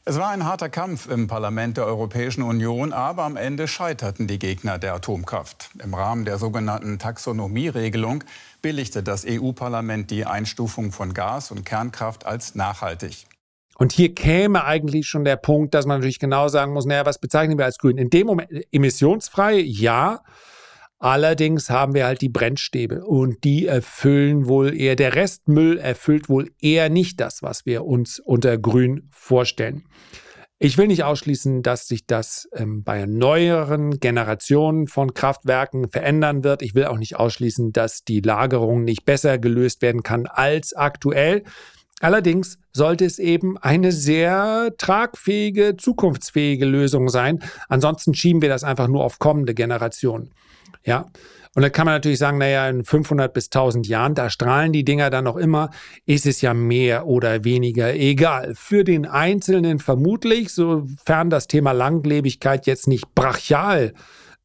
Es 0.05 0.17
war 0.17 0.29
ein 0.29 0.43
harter 0.43 0.69
Kampf 0.69 1.07
im 1.07 1.27
Parlament 1.27 1.77
der 1.77 1.85
Europäischen 1.85 2.41
Union, 2.41 2.93
aber 2.93 3.25
am 3.25 3.35
Ende 3.35 3.67
scheiterten 3.67 4.25
die 4.25 4.39
Gegner 4.39 4.79
der 4.79 4.95
Atomkraft. 4.95 5.69
Im 5.83 5.93
Rahmen 5.93 6.25
der 6.25 6.39
sogenannten 6.39 6.97
Taxonomieregelung 6.97 8.23
billigte 8.61 9.03
das 9.03 9.25
EU-Parlament 9.27 10.09
die 10.09 10.25
Einstufung 10.25 10.91
von 10.91 11.13
Gas 11.13 11.51
und 11.51 11.63
Kernkraft 11.63 12.25
als 12.25 12.55
nachhaltig. 12.55 13.25
Und 13.77 13.91
hier 13.91 14.15
käme 14.15 14.65
eigentlich 14.65 15.07
schon 15.07 15.25
der 15.25 15.37
Punkt, 15.37 15.73
dass 15.73 15.85
man 15.85 15.99
natürlich 15.99 16.19
genau 16.19 16.47
sagen 16.47 16.73
muss, 16.73 16.85
naja, 16.85 17.05
was 17.05 17.19
bezeichnen 17.19 17.57
wir 17.57 17.65
als 17.65 17.77
grün? 17.77 17.97
In 17.97 18.09
dem 18.09 18.25
Moment 18.25 18.49
emissionsfrei, 18.71 19.59
ja, 19.59 20.21
Allerdings 20.99 21.69
haben 21.69 21.93
wir 21.93 22.05
halt 22.05 22.19
die 22.19 22.27
Brennstäbe 22.27 23.05
und 23.05 23.45
die 23.45 23.65
erfüllen 23.65 24.47
wohl 24.47 24.75
eher, 24.77 24.97
der 24.97 25.15
Restmüll 25.15 25.77
erfüllt 25.77 26.27
wohl 26.27 26.51
eher 26.59 26.89
nicht 26.89 27.21
das, 27.21 27.41
was 27.41 27.65
wir 27.65 27.85
uns 27.85 28.19
unter 28.19 28.57
Grün 28.57 29.07
vorstellen. 29.09 29.85
Ich 30.61 30.77
will 30.77 30.87
nicht 30.87 31.05
ausschließen, 31.05 31.63
dass 31.63 31.87
sich 31.87 32.05
das 32.05 32.49
ähm, 32.53 32.83
bei 32.83 33.05
neueren 33.05 34.01
Generationen 34.01 34.87
von 34.87 35.13
Kraftwerken 35.13 35.89
verändern 35.89 36.43
wird. 36.43 36.61
Ich 36.61 36.75
will 36.75 36.83
auch 36.83 36.97
nicht 36.97 37.15
ausschließen, 37.15 37.71
dass 37.71 38.03
die 38.03 38.19
Lagerung 38.19 38.83
nicht 38.83 39.05
besser 39.05 39.37
gelöst 39.37 39.81
werden 39.81 40.03
kann 40.03 40.27
als 40.27 40.73
aktuell. 40.73 41.43
Allerdings 42.01 42.57
sollte 42.73 43.05
es 43.05 43.19
eben 43.19 43.57
eine 43.57 43.93
sehr 43.93 44.73
tragfähige, 44.77 45.77
zukunftsfähige 45.77 46.65
Lösung 46.65 47.07
sein. 47.07 47.39
Ansonsten 47.69 48.13
schieben 48.13 48.41
wir 48.41 48.49
das 48.49 48.65
einfach 48.65 48.89
nur 48.89 49.05
auf 49.05 49.17
kommende 49.17 49.53
Generationen. 49.53 50.33
Ja. 50.83 51.05
Und 51.55 51.63
dann 51.63 51.71
kann 51.71 51.85
man 51.85 51.95
natürlich 51.95 52.19
sagen, 52.19 52.37
naja, 52.37 52.69
in 52.69 52.83
500 52.83 53.33
bis 53.33 53.45
1000 53.45 53.87
Jahren, 53.87 54.13
da 54.13 54.29
strahlen 54.29 54.71
die 54.71 54.85
Dinger 54.85 55.09
dann 55.09 55.23
noch 55.23 55.35
immer, 55.35 55.71
ist 56.05 56.25
es 56.25 56.41
ja 56.41 56.53
mehr 56.53 57.07
oder 57.07 57.43
weniger 57.43 57.93
egal. 57.95 58.53
Für 58.55 58.83
den 58.83 59.05
Einzelnen 59.05 59.79
vermutlich, 59.79 60.53
sofern 60.53 61.29
das 61.29 61.47
Thema 61.47 61.71
Langlebigkeit 61.71 62.67
jetzt 62.67 62.87
nicht 62.87 63.13
brachial 63.15 63.93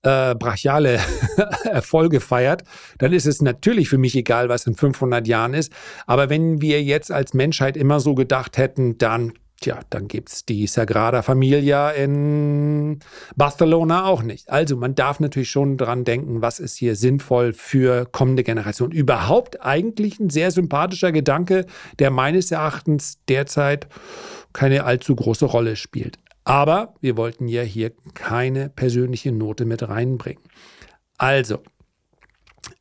äh, 0.05 0.35
brachiale 0.35 1.01
Erfolge 1.65 2.21
feiert, 2.21 2.63
dann 2.99 3.13
ist 3.13 3.27
es 3.27 3.41
natürlich 3.41 3.89
für 3.89 3.99
mich 3.99 4.15
egal, 4.15 4.49
was 4.49 4.67
in 4.67 4.75
500 4.75 5.27
Jahren 5.27 5.55
ist. 5.55 5.73
Aber 6.07 6.29
wenn 6.29 6.61
wir 6.61 6.83
jetzt 6.83 7.11
als 7.11 7.35
Menschheit 7.35 7.77
immer 7.77 8.01
so 8.01 8.15
gedacht 8.15 8.59
hätten, 8.59 8.99
dann 8.99 9.33
Tja, 9.65 9.81
dann 9.89 10.09
gibt 10.09 10.29
es 10.29 10.45
die 10.45 10.67
Sagrada 10.67 11.23
Familia 11.23 11.91
in 11.91 12.99
Barcelona 13.35 14.05
auch 14.05 14.23
nicht. 14.23 14.51
Also 14.51 14.77
man 14.77 14.95
darf 14.95 15.21
natürlich 15.21 15.49
schon 15.49 15.79
dran 15.79 16.05
denken, 16.05 16.43
was 16.43 16.61
ist 16.61 16.77
hier 16.77 16.97
sinnvoll 16.97 17.55
für 17.55 18.05
kommende 18.05 18.45
Generationen. 18.45 18.93
Überhaupt 18.93 19.63
eigentlich 19.63 20.21
ein 20.21 20.29
sehr 20.29 20.51
sympathischer 20.51 21.13
Gedanke, 21.13 21.65
der 21.99 22.11
meines 22.11 22.51
Erachtens 22.51 23.21
derzeit 23.27 23.87
keine 24.53 24.85
allzu 24.85 25.17
große 25.17 25.47
Rolle 25.47 25.77
spielt. 25.77 26.19
Aber 26.45 26.93
wir 27.01 27.17
wollten 27.17 27.49
ja 27.49 27.63
hier 27.63 27.93
keine 28.13 28.69
persönliche 28.69 29.33
Note 29.33 29.65
mit 29.65 29.89
reinbringen. 29.89 30.45
Also, 31.17 31.63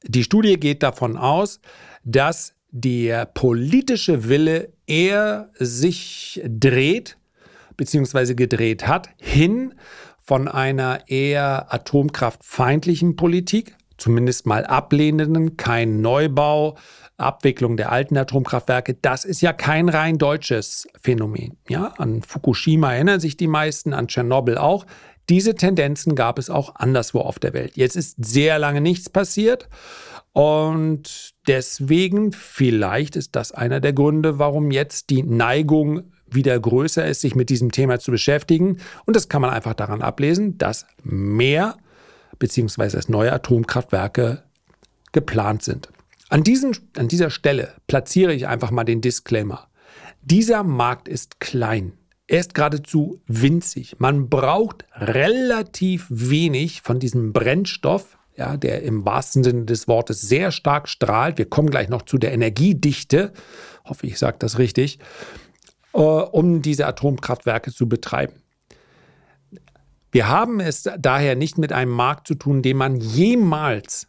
die 0.03 0.25
Studie 0.25 0.59
geht 0.59 0.83
davon 0.83 1.15
aus, 1.15 1.61
dass 2.03 2.55
der 2.75 3.27
politische 3.27 4.27
Wille 4.27 4.73
eher 4.87 5.51
sich 5.59 6.41
dreht, 6.43 7.17
beziehungsweise 7.77 8.33
gedreht 8.33 8.87
hat, 8.87 9.09
hin 9.21 9.75
von 10.19 10.47
einer 10.47 11.07
eher 11.07 11.71
atomkraftfeindlichen 11.71 13.15
Politik, 13.15 13.75
zumindest 13.97 14.47
mal 14.47 14.65
ablehnenden, 14.65 15.55
kein 15.55 16.01
Neubau, 16.01 16.75
Abwicklung 17.17 17.77
der 17.77 17.91
alten 17.91 18.17
Atomkraftwerke, 18.17 18.95
das 18.95 19.23
ist 19.23 19.41
ja 19.41 19.53
kein 19.53 19.87
rein 19.87 20.17
deutsches 20.17 20.87
Phänomen. 20.99 21.57
Ja, 21.69 21.93
an 21.99 22.23
Fukushima 22.23 22.93
erinnern 22.93 23.19
sich 23.19 23.37
die 23.37 23.47
meisten, 23.47 23.93
an 23.93 24.07
Tschernobyl 24.07 24.57
auch. 24.57 24.87
Diese 25.29 25.53
Tendenzen 25.53 26.15
gab 26.15 26.39
es 26.39 26.49
auch 26.49 26.73
anderswo 26.75 27.19
auf 27.19 27.37
der 27.37 27.53
Welt. 27.53 27.77
Jetzt 27.77 27.95
ist 27.95 28.25
sehr 28.25 28.57
lange 28.57 28.81
nichts 28.81 29.09
passiert. 29.09 29.69
Und 30.31 31.32
deswegen, 31.47 32.31
vielleicht 32.31 33.15
ist 33.15 33.35
das 33.35 33.51
einer 33.51 33.79
der 33.79 33.93
Gründe, 33.93 34.39
warum 34.39 34.71
jetzt 34.71 35.09
die 35.09 35.23
Neigung 35.23 36.03
wieder 36.29 36.59
größer 36.59 37.05
ist, 37.05 37.21
sich 37.21 37.35
mit 37.35 37.49
diesem 37.49 37.71
Thema 37.71 37.99
zu 37.99 38.11
beschäftigen. 38.11 38.77
Und 39.05 39.15
das 39.15 39.29
kann 39.29 39.41
man 39.41 39.51
einfach 39.51 39.73
daran 39.73 40.01
ablesen, 40.01 40.57
dass 40.57 40.85
mehr 41.03 41.77
bzw. 42.39 42.99
neue 43.07 43.31
Atomkraftwerke 43.31 44.43
geplant 45.11 45.63
sind. 45.63 45.89
An, 46.29 46.43
diesen, 46.43 46.75
an 46.97 47.07
dieser 47.07 47.29
Stelle 47.29 47.73
platziere 47.87 48.33
ich 48.33 48.47
einfach 48.47 48.71
mal 48.71 48.83
den 48.83 49.01
Disclaimer. 49.01 49.67
Dieser 50.23 50.63
Markt 50.63 51.07
ist 51.07 51.39
klein. 51.39 51.93
Er 52.27 52.39
ist 52.39 52.55
geradezu 52.55 53.21
winzig. 53.27 53.97
Man 53.99 54.29
braucht 54.29 54.85
relativ 54.95 56.07
wenig 56.09 56.81
von 56.81 56.99
diesem 56.99 57.33
Brennstoff, 57.33 58.17
ja, 58.35 58.57
der 58.57 58.83
im 58.83 59.05
wahrsten 59.05 59.43
Sinne 59.43 59.65
des 59.65 59.87
Wortes 59.87 60.21
sehr 60.21 60.51
stark 60.51 60.89
strahlt. 60.89 61.37
Wir 61.37 61.49
kommen 61.49 61.69
gleich 61.69 61.89
noch 61.89 62.01
zu 62.01 62.17
der 62.17 62.31
Energiedichte, 62.33 63.31
hoffe 63.85 64.07
ich 64.07 64.17
sage 64.17 64.37
das 64.39 64.57
richtig, 64.57 64.99
äh, 65.93 65.97
um 65.99 66.61
diese 66.61 66.87
Atomkraftwerke 66.87 67.71
zu 67.71 67.87
betreiben. 67.87 68.33
Wir 70.11 70.27
haben 70.27 70.59
es 70.59 70.87
daher 70.99 71.35
nicht 71.35 71.57
mit 71.57 71.73
einem 71.73 71.91
Markt 71.91 72.27
zu 72.27 72.35
tun, 72.35 72.61
den 72.61 72.77
man 72.77 72.97
jemals, 72.97 74.07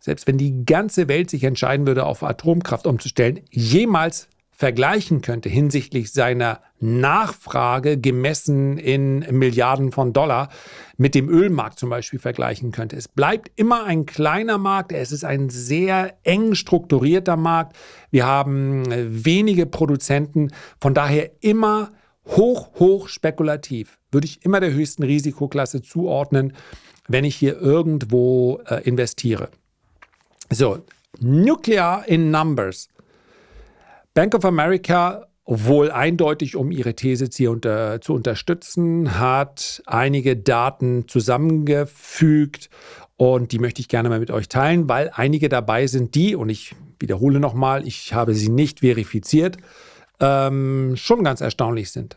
selbst 0.00 0.26
wenn 0.26 0.36
die 0.36 0.64
ganze 0.64 1.06
Welt 1.06 1.30
sich 1.30 1.44
entscheiden 1.44 1.86
würde, 1.86 2.06
auf 2.06 2.24
Atomkraft 2.24 2.86
umzustellen, 2.86 3.40
jemals 3.50 4.28
vergleichen 4.56 5.20
könnte 5.20 5.48
hinsichtlich 5.48 6.12
seiner 6.12 6.60
Nachfrage 6.78 7.98
gemessen 7.98 8.78
in 8.78 9.18
Milliarden 9.36 9.90
von 9.90 10.12
Dollar 10.12 10.48
mit 10.96 11.16
dem 11.16 11.28
Ölmarkt 11.28 11.78
zum 11.78 11.90
Beispiel 11.90 12.20
vergleichen 12.20 12.70
könnte. 12.70 12.94
Es 12.94 13.08
bleibt 13.08 13.50
immer 13.56 13.84
ein 13.84 14.06
kleiner 14.06 14.58
Markt, 14.58 14.92
es 14.92 15.10
ist 15.10 15.24
ein 15.24 15.50
sehr 15.50 16.16
eng 16.22 16.54
strukturierter 16.54 17.36
Markt. 17.36 17.76
Wir 18.10 18.26
haben 18.26 18.90
äh, 18.92 19.24
wenige 19.24 19.66
Produzenten, 19.66 20.50
von 20.80 20.94
daher 20.94 21.32
immer 21.40 21.90
hoch, 22.26 22.78
hoch 22.78 23.08
spekulativ. 23.08 23.98
Würde 24.12 24.26
ich 24.26 24.44
immer 24.44 24.60
der 24.60 24.72
höchsten 24.72 25.02
Risikoklasse 25.02 25.82
zuordnen, 25.82 26.54
wenn 27.08 27.24
ich 27.24 27.34
hier 27.34 27.60
irgendwo 27.60 28.60
äh, 28.66 28.82
investiere. 28.84 29.48
So, 30.50 30.78
Nuclear 31.18 32.06
in 32.06 32.30
Numbers. 32.30 32.88
Bank 34.14 34.36
of 34.36 34.44
America 34.44 35.26
wohl 35.44 35.90
eindeutig, 35.90 36.56
um 36.56 36.70
ihre 36.70 36.94
These 36.94 37.28
hier 37.32 37.50
unter, 37.50 38.00
zu 38.00 38.14
unterstützen, 38.14 39.18
hat 39.18 39.82
einige 39.86 40.36
Daten 40.36 41.08
zusammengefügt 41.08 42.70
und 43.16 43.52
die 43.52 43.58
möchte 43.58 43.80
ich 43.80 43.88
gerne 43.88 44.08
mal 44.08 44.20
mit 44.20 44.30
euch 44.30 44.48
teilen, 44.48 44.88
weil 44.88 45.10
einige 45.12 45.48
dabei 45.48 45.88
sind, 45.88 46.14
die, 46.14 46.34
und 46.36 46.48
ich 46.48 46.74
wiederhole 47.00 47.40
nochmal, 47.40 47.86
ich 47.86 48.14
habe 48.14 48.34
sie 48.34 48.48
nicht 48.48 48.80
verifiziert, 48.80 49.56
ähm, 50.20 50.94
schon 50.96 51.24
ganz 51.24 51.40
erstaunlich 51.40 51.90
sind. 51.90 52.16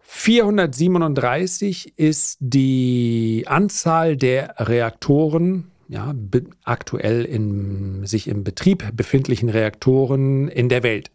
437 0.00 1.98
ist 1.98 2.38
die 2.40 3.44
Anzahl 3.46 4.16
der 4.16 4.54
Reaktoren 4.58 5.71
ja, 5.92 6.14
aktuell 6.64 7.24
in 7.24 8.06
sich 8.06 8.26
im 8.26 8.44
Betrieb 8.44 8.96
befindlichen 8.96 9.50
Reaktoren 9.50 10.48
in 10.48 10.70
der 10.70 10.82
Welt. 10.82 11.10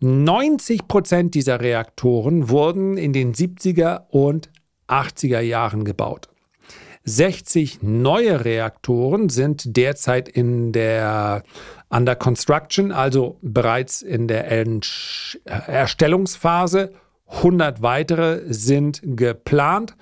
90 0.00 0.88
Prozent 0.88 1.34
dieser 1.34 1.60
Reaktoren 1.60 2.48
wurden 2.48 2.96
in 2.96 3.12
den 3.12 3.34
70er 3.34 4.08
und 4.08 4.48
80er 4.88 5.40
Jahren 5.40 5.84
gebaut. 5.84 6.28
60 7.04 7.82
neue 7.82 8.44
Reaktoren 8.46 9.28
sind 9.28 9.76
derzeit 9.76 10.28
in 10.28 10.72
der 10.72 11.42
Under 11.90 12.16
Construction, 12.16 12.92
also 12.92 13.38
bereits 13.42 14.00
in 14.00 14.26
der 14.26 14.50
Erstellungsphase. 15.46 16.92
100 17.26 17.82
weitere 17.82 18.42
sind 18.46 19.00
geplant 19.04 19.96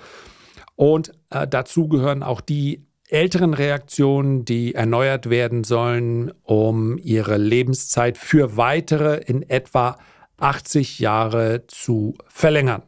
und 0.76 1.12
äh, 1.30 1.46
dazu 1.48 1.88
gehören 1.88 2.22
auch 2.22 2.40
die 2.40 2.85
älteren 3.08 3.54
Reaktionen, 3.54 4.44
die 4.44 4.74
erneuert 4.74 5.30
werden 5.30 5.64
sollen, 5.64 6.32
um 6.42 6.98
ihre 6.98 7.36
Lebenszeit 7.36 8.18
für 8.18 8.56
weitere 8.56 9.16
in 9.18 9.42
etwa 9.48 9.98
80 10.38 10.98
Jahre 10.98 11.66
zu 11.66 12.14
verlängern. 12.28 12.82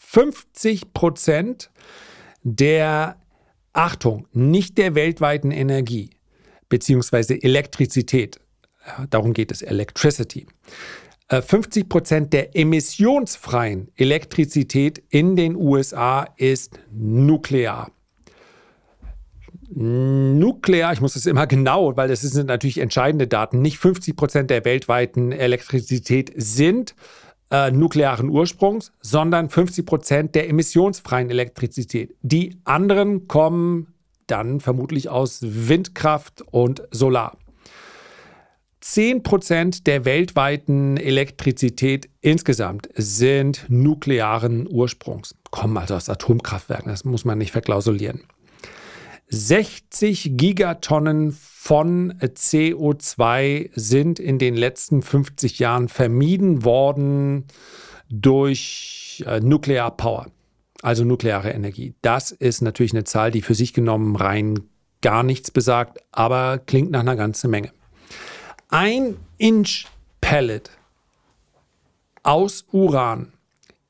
50 0.00 0.92
Prozent 0.92 1.70
der 2.42 3.16
Achtung, 3.72 4.26
nicht 4.32 4.78
der 4.78 4.94
weltweiten 4.94 5.50
Energie 5.50 6.10
beziehungsweise 6.68 7.42
Elektrizität, 7.42 8.40
darum 9.10 9.32
geht 9.32 9.50
es, 9.52 9.62
Electricity, 9.62 10.46
50 11.30 11.82
äh, 11.82 11.86
Prozent 11.86 12.32
der 12.32 12.56
emissionsfreien 12.56 13.90
Elektrizität 13.96 15.02
in 15.10 15.36
den 15.36 15.56
USA 15.56 16.26
ist 16.36 16.78
nuklear. 16.90 17.90
Nuklear, 19.70 20.92
ich 20.92 21.00
muss 21.00 21.14
es 21.14 21.26
immer 21.26 21.46
genau, 21.46 21.96
weil 21.96 22.08
das 22.08 22.22
sind 22.22 22.46
natürlich 22.46 22.78
entscheidende 22.78 23.26
Daten, 23.26 23.60
nicht 23.60 23.78
50 23.78 24.16
Prozent 24.16 24.50
der 24.50 24.64
weltweiten 24.64 25.30
Elektrizität 25.30 26.32
sind 26.36 26.94
äh, 27.50 27.70
nuklearen 27.70 28.30
Ursprungs, 28.30 28.92
sondern 29.00 29.50
50 29.50 29.84
Prozent 29.84 30.34
der 30.34 30.48
emissionsfreien 30.48 31.30
Elektrizität. 31.30 32.14
Die 32.22 32.60
anderen 32.64 33.28
kommen 33.28 33.94
dann 34.26 34.60
vermutlich 34.60 35.08
aus 35.08 35.40
Windkraft 35.42 36.42
und 36.50 36.82
Solar. 36.90 37.36
10 38.80 39.22
Prozent 39.22 39.86
der 39.86 40.04
weltweiten 40.04 40.96
Elektrizität 40.96 42.08
insgesamt 42.20 42.88
sind 42.94 43.66
nuklearen 43.68 44.66
Ursprungs, 44.70 45.34
kommen 45.50 45.76
also 45.76 45.94
aus 45.94 46.08
Atomkraftwerken, 46.08 46.90
das 46.90 47.04
muss 47.04 47.24
man 47.24 47.38
nicht 47.38 47.50
verklausulieren. 47.50 48.22
60 49.30 50.32
Gigatonnen 50.36 51.32
von 51.32 52.14
CO2 52.14 53.70
sind 53.74 54.18
in 54.18 54.38
den 54.38 54.56
letzten 54.56 55.02
50 55.02 55.58
Jahren 55.58 55.88
vermieden 55.88 56.64
worden 56.64 57.44
durch 58.08 59.22
äh, 59.26 59.40
Nuclear 59.40 59.90
Power, 59.90 60.30
also 60.82 61.04
nukleare 61.04 61.50
Energie. 61.50 61.94
Das 62.00 62.30
ist 62.30 62.62
natürlich 62.62 62.92
eine 62.92 63.04
Zahl, 63.04 63.30
die 63.30 63.42
für 63.42 63.54
sich 63.54 63.74
genommen 63.74 64.16
rein 64.16 64.60
gar 65.02 65.22
nichts 65.22 65.50
besagt, 65.50 65.98
aber 66.10 66.58
klingt 66.58 66.90
nach 66.90 67.00
einer 67.00 67.16
ganzen 67.16 67.50
Menge. 67.50 67.70
Ein 68.70 69.16
Inch 69.36 69.86
Pellet 70.20 70.70
aus 72.22 72.66
Uran 72.72 73.32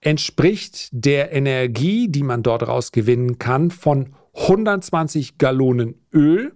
entspricht 0.00 0.88
der 0.92 1.32
Energie, 1.32 2.08
die 2.08 2.22
man 2.22 2.42
dort 2.42 2.66
rausgewinnen 2.66 3.38
kann, 3.38 3.70
von 3.70 4.14
120 4.40 5.38
Gallonen 5.38 5.94
Öl, 6.12 6.52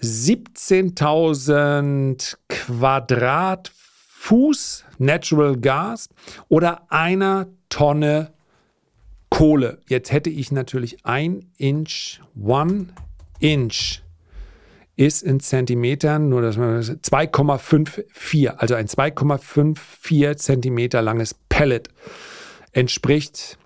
17.000 0.00 2.36
Quadratfuß 2.48 4.84
Natural 4.98 5.56
Gas 5.56 6.08
oder 6.48 6.90
einer 6.90 7.48
Tonne 7.68 8.32
Kohle. 9.30 9.80
Jetzt 9.88 10.12
hätte 10.12 10.30
ich 10.30 10.52
natürlich 10.52 11.04
ein 11.04 11.50
Inch, 11.56 12.20
one 12.40 12.86
Inch 13.40 14.04
ist 14.96 15.22
in 15.22 15.40
Zentimetern, 15.40 16.28
nur 16.28 16.40
dass 16.40 16.56
man 16.56 16.80
2,54, 16.80 18.48
also 18.48 18.74
ein 18.74 18.86
2,54 18.86 20.36
Zentimeter 20.36 21.02
langes 21.02 21.34
Pellet 21.48 21.88
entspricht 22.72 23.58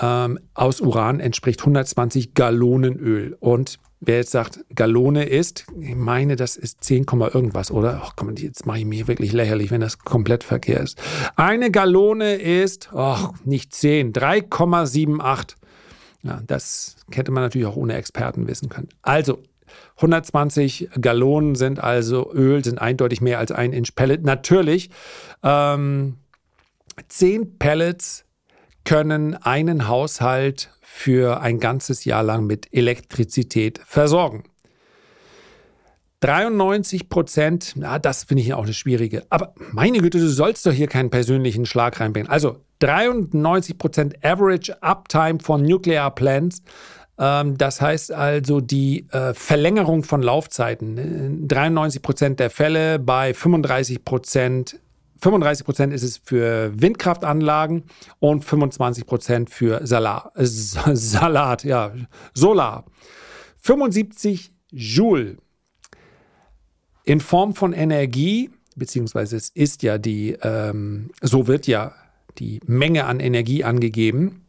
ähm, 0.00 0.38
aus 0.54 0.80
Uran 0.80 1.20
entspricht 1.20 1.60
120 1.60 2.34
Gallonen 2.34 2.98
Öl. 2.98 3.36
Und 3.40 3.78
wer 4.00 4.16
jetzt 4.16 4.30
sagt, 4.30 4.64
Gallone 4.74 5.24
ist, 5.24 5.66
ich 5.80 5.94
meine, 5.94 6.36
das 6.36 6.56
ist 6.56 6.84
10, 6.84 7.06
irgendwas, 7.32 7.70
oder? 7.70 8.02
Ach 8.04 8.12
komm, 8.16 8.34
jetzt 8.36 8.66
mache 8.66 8.78
ich 8.78 8.84
mich 8.84 9.08
wirklich 9.08 9.32
lächerlich, 9.32 9.70
wenn 9.70 9.80
das 9.80 9.98
komplett 9.98 10.44
verkehrt 10.44 10.82
ist. 10.82 11.02
Eine 11.36 11.70
Gallone 11.70 12.34
ist, 12.34 12.90
ach, 12.94 13.32
nicht 13.44 13.74
10, 13.74 14.12
3,78. 14.12 15.54
Ja, 16.22 16.42
das 16.46 16.96
hätte 17.12 17.30
man 17.30 17.42
natürlich 17.44 17.66
auch 17.66 17.76
ohne 17.76 17.94
Experten 17.94 18.48
wissen 18.48 18.68
können. 18.68 18.88
Also, 19.02 19.38
120 19.96 20.90
Gallonen 21.00 21.54
sind 21.54 21.80
also 21.80 22.32
Öl, 22.32 22.64
sind 22.64 22.80
eindeutig 22.80 23.20
mehr 23.20 23.38
als 23.38 23.52
ein 23.52 23.72
Inch 23.72 23.94
Pellet. 23.94 24.24
Natürlich, 24.24 24.90
ähm, 25.42 26.16
10 27.08 27.58
Pellets 27.58 28.25
können 28.86 29.34
einen 29.34 29.88
Haushalt 29.88 30.70
für 30.80 31.42
ein 31.42 31.60
ganzes 31.60 32.06
Jahr 32.06 32.22
lang 32.22 32.46
mit 32.46 32.72
Elektrizität 32.72 33.78
versorgen. 33.84 34.44
93 36.20 37.10
Prozent, 37.10 37.74
na, 37.76 37.98
das 37.98 38.24
finde 38.24 38.42
ich 38.42 38.54
auch 38.54 38.64
eine 38.64 38.72
schwierige. 38.72 39.24
Aber 39.28 39.54
meine 39.72 39.98
Güte, 39.98 40.18
du 40.18 40.28
sollst 40.28 40.64
doch 40.64 40.72
hier 40.72 40.86
keinen 40.86 41.10
persönlichen 41.10 41.66
Schlag 41.66 42.00
reinbringen. 42.00 42.30
Also 42.30 42.60
93 42.78 43.76
Prozent 43.76 44.24
Average 44.24 44.82
Uptime 44.82 45.40
von 45.40 45.62
Nuclear 45.62 46.10
Plants. 46.14 46.62
Ähm, 47.18 47.58
das 47.58 47.80
heißt 47.80 48.12
also 48.12 48.60
die 48.60 49.06
äh, 49.10 49.34
Verlängerung 49.34 50.04
von 50.04 50.22
Laufzeiten. 50.22 51.46
93 51.46 52.00
Prozent 52.00 52.40
der 52.40 52.50
Fälle 52.50 52.98
bei 52.98 53.34
35 53.34 54.04
Prozent 54.04 54.78
35 55.20 55.64
Prozent 55.64 55.92
ist 55.92 56.02
es 56.02 56.18
für 56.18 56.72
Windkraftanlagen 56.80 57.84
und 58.18 58.44
25 58.44 59.06
Prozent 59.06 59.50
für 59.50 59.86
Salat, 59.86 60.30
Salat, 60.36 61.64
ja, 61.64 61.92
Solar. 62.34 62.84
75 63.58 64.52
Joule 64.70 65.38
in 67.04 67.20
Form 67.20 67.54
von 67.54 67.72
Energie, 67.72 68.50
beziehungsweise 68.76 69.36
es 69.36 69.48
ist 69.48 69.82
ja 69.82 69.98
die, 69.98 70.36
ähm, 70.42 71.10
so 71.22 71.46
wird 71.46 71.66
ja 71.66 71.94
die 72.38 72.60
Menge 72.66 73.06
an 73.06 73.20
Energie 73.20 73.64
angegeben. 73.64 74.42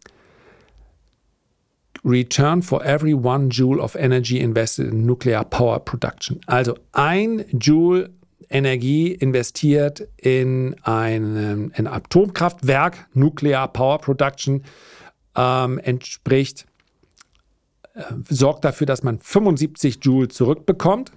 Return 2.04 2.62
for 2.62 2.86
every 2.86 3.14
one 3.14 3.50
Joule 3.50 3.82
of 3.82 3.96
energy 3.96 4.40
invested 4.40 4.88
in 4.88 5.06
nuclear 5.06 5.44
power 5.44 5.80
production. 5.80 6.40
Also 6.46 6.76
ein 6.92 7.46
Joule 7.52 8.10
Energie 8.50 9.12
investiert 9.12 10.08
in 10.18 10.76
ein, 10.84 11.72
ein 11.74 11.88
Atomkraftwerk, 11.88 13.08
Nuclear 13.14 13.68
Power 13.68 14.00
Production, 14.00 14.64
ähm, 15.36 15.80
entspricht, 15.80 16.66
äh, 17.94 18.04
sorgt 18.30 18.66
dafür, 18.66 18.88
dass 18.88 19.04
man 19.04 19.20
75 19.20 20.00
Joule 20.02 20.28
zurückbekommt. 20.28 21.12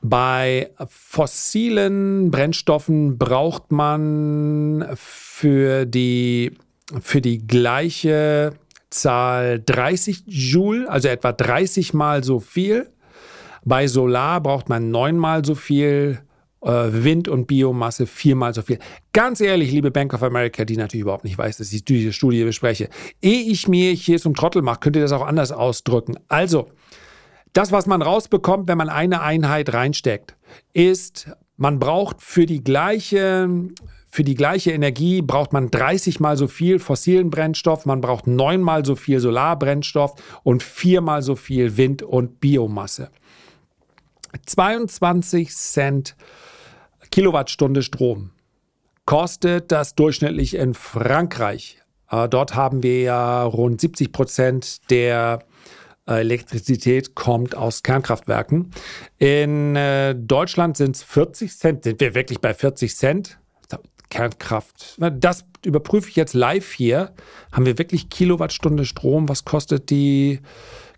Bei 0.00 0.70
fossilen 0.86 2.30
Brennstoffen 2.30 3.16
braucht 3.16 3.72
man 3.72 4.86
für 4.94 5.86
die, 5.86 6.52
für 7.00 7.22
die 7.22 7.46
gleiche 7.46 8.52
Zahl 8.90 9.62
30 9.64 10.24
Joule, 10.26 10.90
also 10.90 11.08
etwa 11.08 11.32
30 11.32 11.94
mal 11.94 12.22
so 12.22 12.38
viel. 12.38 12.90
Bei 13.64 13.86
Solar 13.86 14.40
braucht 14.40 14.68
man 14.68 14.90
neunmal 14.90 15.44
so 15.44 15.54
viel, 15.54 16.20
äh, 16.64 16.68
Wind 16.90 17.28
und 17.28 17.46
Biomasse 17.46 18.06
viermal 18.06 18.54
so 18.54 18.62
viel. 18.62 18.78
Ganz 19.12 19.40
ehrlich, 19.40 19.70
liebe 19.70 19.90
Bank 19.90 20.14
of 20.14 20.22
America, 20.22 20.64
die 20.64 20.76
natürlich 20.76 21.02
überhaupt 21.02 21.24
nicht 21.24 21.38
weiß, 21.38 21.58
dass 21.58 21.72
ich 21.72 21.84
diese 21.84 22.12
Studie 22.12 22.44
bespreche. 22.44 22.88
Ehe 23.22 23.42
ich 23.42 23.68
mir 23.68 23.92
hier 23.92 24.18
zum 24.18 24.34
Trottel 24.34 24.62
mache, 24.62 24.80
könnt 24.80 24.96
ihr 24.96 25.02
das 25.02 25.12
auch 25.12 25.26
anders 25.26 25.52
ausdrücken. 25.52 26.16
Also, 26.28 26.68
das, 27.52 27.70
was 27.70 27.86
man 27.86 28.02
rausbekommt, 28.02 28.66
wenn 28.66 28.78
man 28.78 28.88
eine 28.88 29.20
Einheit 29.20 29.72
reinsteckt, 29.72 30.36
ist, 30.72 31.30
man 31.56 31.78
braucht 31.78 32.20
für 32.20 32.46
die 32.46 32.64
gleiche, 32.64 33.48
für 34.10 34.24
die 34.24 34.34
gleiche 34.34 34.72
Energie 34.72 35.22
braucht 35.22 35.52
man 35.52 35.70
30 35.70 36.18
mal 36.18 36.36
so 36.36 36.48
viel 36.48 36.78
fossilen 36.80 37.30
Brennstoff, 37.30 37.86
man 37.86 38.00
braucht 38.00 38.26
neunmal 38.26 38.84
so 38.84 38.96
viel 38.96 39.20
Solarbrennstoff 39.20 40.14
und 40.42 40.62
viermal 40.62 41.22
so 41.22 41.36
viel 41.36 41.76
Wind 41.76 42.02
und 42.02 42.40
Biomasse. 42.40 43.10
22 44.44 45.54
Cent 45.54 46.16
Kilowattstunde 47.10 47.82
Strom 47.82 48.30
kostet 49.06 49.70
das 49.70 49.94
durchschnittlich 49.94 50.54
in 50.54 50.74
Frankreich. 50.74 51.78
Äh, 52.10 52.28
dort 52.28 52.54
haben 52.54 52.82
wir 52.82 53.02
ja 53.02 53.44
rund 53.44 53.80
70 53.80 54.12
Prozent 54.12 54.90
der 54.90 55.40
äh, 56.06 56.20
Elektrizität 56.20 57.14
kommt 57.14 57.54
aus 57.54 57.82
Kernkraftwerken. 57.82 58.70
In 59.18 59.76
äh, 59.76 60.14
Deutschland 60.14 60.76
sind 60.76 60.96
es 60.96 61.02
40 61.02 61.56
Cent. 61.56 61.84
Sind 61.84 62.00
wir 62.00 62.14
wirklich 62.14 62.40
bei 62.40 62.54
40 62.54 62.96
Cent? 62.96 63.38
Kernkraft. 64.10 64.96
Das 65.18 65.44
überprüfe 65.64 66.08
ich 66.08 66.14
jetzt 66.14 66.34
live 66.34 66.72
hier. 66.72 67.12
Haben 67.50 67.66
wir 67.66 67.78
wirklich 67.78 68.10
Kilowattstunde 68.10 68.84
Strom? 68.84 69.28
Was 69.28 69.44
kostet 69.44 69.90
die 69.90 70.40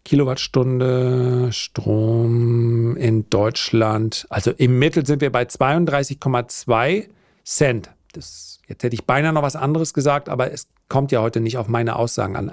Kilowattstunde 0.06 1.48
Strom 1.50 2.96
in 2.96 3.28
Deutschland. 3.28 4.24
Also 4.30 4.52
im 4.52 4.78
Mittel 4.78 5.04
sind 5.04 5.20
wir 5.20 5.32
bei 5.32 5.42
32,2 5.42 7.08
Cent. 7.44 7.90
Das, 8.12 8.60
jetzt 8.68 8.84
hätte 8.84 8.94
ich 8.94 9.04
beinahe 9.04 9.32
noch 9.32 9.42
was 9.42 9.56
anderes 9.56 9.92
gesagt, 9.94 10.28
aber 10.28 10.52
es 10.52 10.68
kommt 10.88 11.10
ja 11.10 11.22
heute 11.22 11.40
nicht 11.40 11.58
auf 11.58 11.66
meine 11.66 11.96
Aussagen 11.96 12.36
an. 12.36 12.52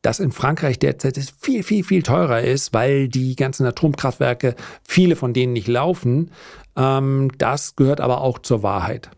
Dass 0.00 0.20
in 0.20 0.32
Frankreich 0.32 0.78
derzeit 0.78 1.18
es 1.18 1.28
viel, 1.38 1.62
viel, 1.62 1.84
viel 1.84 2.02
teurer 2.02 2.40
ist, 2.40 2.72
weil 2.72 3.08
die 3.08 3.36
ganzen 3.36 3.66
Atomkraftwerke, 3.66 4.56
viele 4.82 5.16
von 5.16 5.34
denen 5.34 5.52
nicht 5.52 5.68
laufen. 5.68 6.30
Ähm, 6.76 7.30
das 7.36 7.76
gehört 7.76 8.00
aber 8.00 8.22
auch 8.22 8.38
zur 8.38 8.62
Wahrheit. 8.62 9.10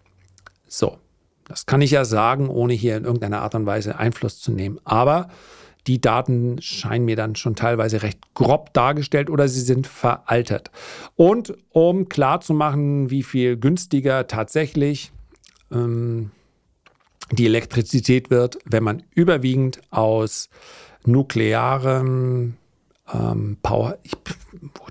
So, 0.66 0.98
das 1.46 1.64
kann 1.64 1.80
ich 1.80 1.92
ja 1.92 2.04
sagen, 2.04 2.48
ohne 2.48 2.72
hier 2.72 2.96
in 2.96 3.04
irgendeiner 3.04 3.42
Art 3.42 3.54
und 3.54 3.66
Weise 3.66 4.00
Einfluss 4.00 4.40
zu 4.40 4.50
nehmen. 4.50 4.80
Aber 4.82 5.28
die 5.86 6.00
Daten 6.00 6.60
scheinen 6.60 7.04
mir 7.04 7.16
dann 7.16 7.36
schon 7.36 7.54
teilweise 7.54 8.02
recht 8.02 8.18
grob 8.34 8.72
dargestellt 8.74 9.30
oder 9.30 9.48
sie 9.48 9.60
sind 9.60 9.86
veraltert. 9.86 10.70
Und 11.16 11.54
um 11.70 12.08
klarzumachen, 12.08 13.10
wie 13.10 13.22
viel 13.22 13.56
günstiger 13.56 14.26
tatsächlich 14.26 15.12
ähm, 15.72 16.30
die 17.32 17.46
Elektrizität 17.46 18.30
wird, 18.30 18.58
wenn 18.64 18.82
man 18.82 19.02
überwiegend 19.14 19.80
aus 19.90 20.48
nuklearem 21.04 22.56
ähm, 23.12 23.56
Power, 23.62 23.98
ich, 24.02 24.12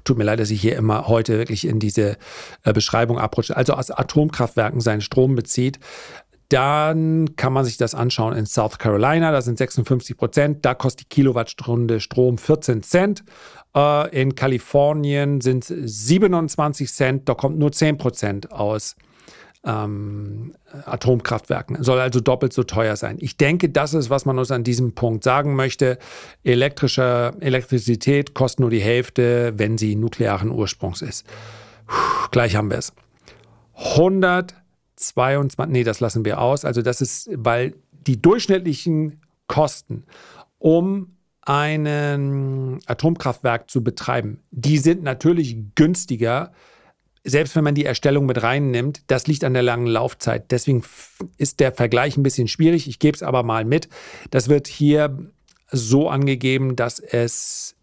tut 0.04 0.18
mir 0.18 0.24
leid, 0.24 0.40
dass 0.40 0.50
ich 0.50 0.62
hier 0.62 0.76
immer 0.76 1.08
heute 1.08 1.38
wirklich 1.38 1.68
in 1.68 1.80
diese 1.80 2.18
äh, 2.64 2.74
Beschreibung 2.74 3.20
abrutsche, 3.20 3.56
also 3.56 3.74
aus 3.74 3.92
Atomkraftwerken 3.92 4.82
seinen 4.82 5.02
Strom 5.02 5.36
bezieht, 5.36 5.80
dann 6.50 7.36
kann 7.36 7.54
man 7.54 7.66
sich 7.66 7.78
das 7.78 7.94
anschauen 7.94 8.36
in 8.36 8.46
South 8.46 8.78
Carolina, 8.80 9.32
da 9.32 9.42
sind 9.42 9.58
56 9.58 10.16
Prozent, 10.18 10.66
da 10.66 10.74
kostet 10.74 11.02
die 11.02 11.16
Kilowattstunde 11.16 12.00
Strom 12.00 12.38
14 12.38 12.84
Cent. 12.84 13.24
Äh, 13.76 14.22
in 14.22 14.36
Kalifornien 14.36 15.42
sind 15.42 15.70
es 15.70 16.08
27 16.08 16.92
Cent, 16.92 17.30
da 17.30 17.34
kommt 17.34 17.58
nur 17.58 17.72
10 17.72 17.98
Prozent 17.98 18.52
aus 18.52 18.96
ähm, 19.66 20.54
Atomkraftwerken. 20.86 21.84
Soll 21.84 22.00
also 22.00 22.20
doppelt 22.22 22.54
so 22.54 22.64
teuer 22.64 22.96
sein. 22.96 23.18
Ich 23.20 23.38
denke, 23.38 23.70
das 23.70 23.94
ist, 23.94 24.10
was 24.10 24.26
man 24.26 24.40
uns 24.40 24.52
an 24.52 24.64
diesem 24.64 24.94
Punkt 24.94 25.24
sagen 25.24 25.56
möchte. 25.56 25.98
Elektrische 26.44 27.34
Elektrizität 27.42 28.34
kostet 28.34 28.62
nur 28.62 28.70
die 28.70 28.80
Hälfte, 28.80 29.54
wenn 29.58 29.78
sie 29.78 29.96
nuklearen 29.96 30.50
Ursprungs 30.50 31.02
ist. 31.02 31.26
Puh, 31.86 32.28
gleich 32.32 32.56
haben 32.56 32.70
wir 32.70 32.78
es. 32.78 32.94
122, 35.00 35.72
nee, 35.72 35.84
das 35.84 36.00
lassen 36.00 36.26
wir 36.26 36.42
aus. 36.42 36.66
Also 36.66 36.82
das 36.82 37.02
ist, 37.02 37.30
weil 37.34 37.76
die 37.92 38.22
durchschnittlichen 38.22 39.22
Kosten, 39.48 40.04
um 40.60 41.18
ein 41.42 42.80
Atomkraftwerk 42.86 43.70
zu 43.70 43.84
betreiben, 43.84 44.42
die 44.52 44.78
sind 44.78 45.04
natürlich 45.04 45.58
günstiger 45.76 46.52
selbst 47.28 47.58
wenn 47.58 47.64
man 47.66 47.76
die 47.76 47.84
Erstellung 47.84 48.26
mit 48.26 48.42
reinnimmt, 48.42 49.02
das 49.08 49.28
liegt 49.28 49.44
an 49.44 49.54
der 49.54 49.62
langen 49.62 49.86
Laufzeit. 49.86 50.50
Deswegen 50.50 50.84
ist 51.38 51.60
der 51.60 51.74
Vergleich 51.74 52.16
ein 52.16 52.24
bisschen 52.24 52.48
schwierig. 52.48 52.88
Ich 52.88 53.00
gebe 53.00 53.16
es 53.16 53.22
aber 53.22 53.44
mal 53.44 53.66
mit. 53.66 53.90
Das 54.32 54.48
wird 54.48 54.68
hier 54.68 55.30
so 55.70 56.10
angegeben, 56.10 56.78
dass 56.78 57.00
es, 57.00 57.76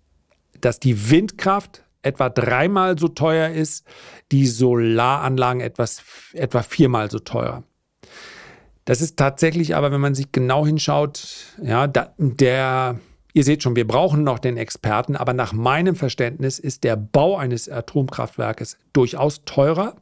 dass 0.62 0.80
die 0.80 1.10
Windkraft 1.10 1.83
etwa 2.04 2.28
dreimal 2.28 2.98
so 2.98 3.08
teuer 3.08 3.48
ist, 3.48 3.86
die 4.32 4.46
Solaranlagen 4.46 5.60
etwas, 5.60 6.02
etwa 6.32 6.62
viermal 6.62 7.10
so 7.10 7.18
teuer. 7.18 7.62
Das 8.84 9.00
ist 9.00 9.16
tatsächlich 9.16 9.74
aber, 9.74 9.92
wenn 9.92 10.00
man 10.00 10.14
sich 10.14 10.30
genau 10.32 10.66
hinschaut, 10.66 11.54
ja, 11.62 11.86
da, 11.86 12.12
der, 12.18 12.98
Ihr 13.36 13.42
seht 13.42 13.64
schon, 13.64 13.74
wir 13.74 13.86
brauchen 13.86 14.22
noch 14.22 14.38
den 14.38 14.56
Experten, 14.56 15.16
aber 15.16 15.32
nach 15.32 15.52
meinem 15.52 15.96
Verständnis 15.96 16.60
ist 16.60 16.84
der 16.84 16.96
Bau 16.96 17.36
eines 17.36 17.68
Atomkraftwerkes 17.68 18.78
durchaus 18.92 19.44
teurer 19.44 19.96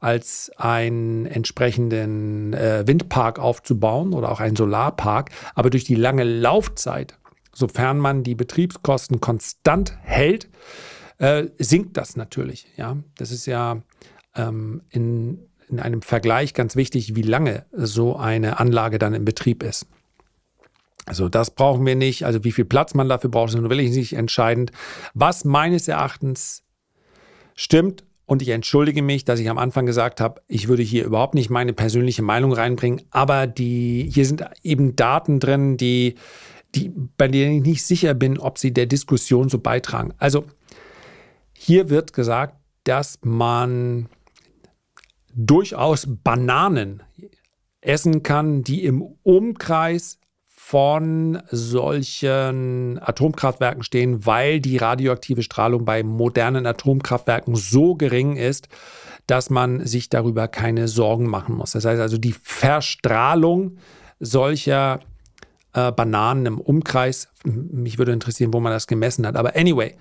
als 0.00 0.52
einen 0.58 1.24
entsprechenden 1.24 2.52
äh, 2.52 2.84
Windpark 2.86 3.38
aufzubauen 3.38 4.12
oder 4.12 4.30
auch 4.30 4.40
einen 4.40 4.54
Solarpark. 4.54 5.30
Aber 5.54 5.70
durch 5.70 5.84
die 5.84 5.94
lange 5.94 6.24
Laufzeit, 6.24 7.16
sofern 7.54 7.98
man 7.98 8.22
die 8.22 8.34
Betriebskosten 8.34 9.20
konstant 9.20 9.96
hält, 10.02 10.48
äh, 11.24 11.48
sinkt 11.58 11.96
das 11.96 12.16
natürlich. 12.16 12.66
Ja, 12.76 12.98
das 13.16 13.30
ist 13.30 13.46
ja 13.46 13.80
ähm, 14.36 14.82
in, 14.90 15.38
in 15.70 15.80
einem 15.80 16.02
Vergleich 16.02 16.52
ganz 16.52 16.76
wichtig, 16.76 17.16
wie 17.16 17.22
lange 17.22 17.64
so 17.72 18.16
eine 18.16 18.60
Anlage 18.60 18.98
dann 18.98 19.14
in 19.14 19.24
Betrieb 19.24 19.62
ist. 19.62 19.86
Also 21.06 21.30
das 21.30 21.50
brauchen 21.50 21.86
wir 21.86 21.96
nicht. 21.96 22.26
Also 22.26 22.44
wie 22.44 22.52
viel 22.52 22.66
Platz 22.66 22.92
man 22.92 23.08
dafür 23.08 23.30
braucht, 23.30 23.50
ist 23.50 23.56
nur 23.58 23.70
wirklich 23.70 23.90
nicht 23.92 24.12
entscheidend. 24.12 24.70
Was 25.14 25.46
meines 25.46 25.88
Erachtens 25.88 26.62
stimmt, 27.54 28.04
und 28.26 28.40
ich 28.40 28.48
entschuldige 28.48 29.02
mich, 29.02 29.26
dass 29.26 29.38
ich 29.38 29.50
am 29.50 29.58
Anfang 29.58 29.84
gesagt 29.84 30.18
habe, 30.18 30.40
ich 30.48 30.68
würde 30.68 30.82
hier 30.82 31.04
überhaupt 31.04 31.34
nicht 31.34 31.50
meine 31.50 31.74
persönliche 31.74 32.22
Meinung 32.22 32.54
reinbringen, 32.54 33.02
aber 33.10 33.46
die, 33.46 34.10
hier 34.10 34.24
sind 34.24 34.42
eben 34.62 34.96
Daten 34.96 35.40
drin, 35.40 35.76
die, 35.76 36.14
die, 36.74 36.90
bei 37.18 37.28
denen 37.28 37.58
ich 37.58 37.62
nicht 37.66 37.86
sicher 37.86 38.14
bin, 38.14 38.38
ob 38.38 38.56
sie 38.56 38.72
der 38.72 38.86
Diskussion 38.86 39.50
so 39.50 39.58
beitragen. 39.58 40.14
Also 40.16 40.46
hier 41.64 41.88
wird 41.88 42.12
gesagt, 42.12 42.56
dass 42.84 43.18
man 43.22 44.08
durchaus 45.34 46.06
Bananen 46.22 47.02
essen 47.80 48.22
kann, 48.22 48.62
die 48.62 48.84
im 48.84 49.02
Umkreis 49.22 50.18
von 50.46 51.42
solchen 51.50 52.98
Atomkraftwerken 53.02 53.82
stehen, 53.82 54.26
weil 54.26 54.60
die 54.60 54.76
radioaktive 54.76 55.42
Strahlung 55.42 55.86
bei 55.86 56.02
modernen 56.02 56.66
Atomkraftwerken 56.66 57.54
so 57.54 57.94
gering 57.94 58.36
ist, 58.36 58.68
dass 59.26 59.48
man 59.48 59.86
sich 59.86 60.10
darüber 60.10 60.48
keine 60.48 60.86
Sorgen 60.86 61.28
machen 61.28 61.54
muss. 61.54 61.72
Das 61.72 61.86
heißt 61.86 62.00
also, 62.00 62.18
die 62.18 62.34
Verstrahlung 62.34 63.78
solcher 64.20 65.00
äh, 65.72 65.92
Bananen 65.92 66.46
im 66.46 66.60
Umkreis, 66.60 67.28
mich 67.44 67.96
würde 67.96 68.12
interessieren, 68.12 68.52
wo 68.52 68.60
man 68.60 68.72
das 68.72 68.86
gemessen 68.86 69.26
hat, 69.26 69.36
aber 69.36 69.56
anyway, 69.56 69.96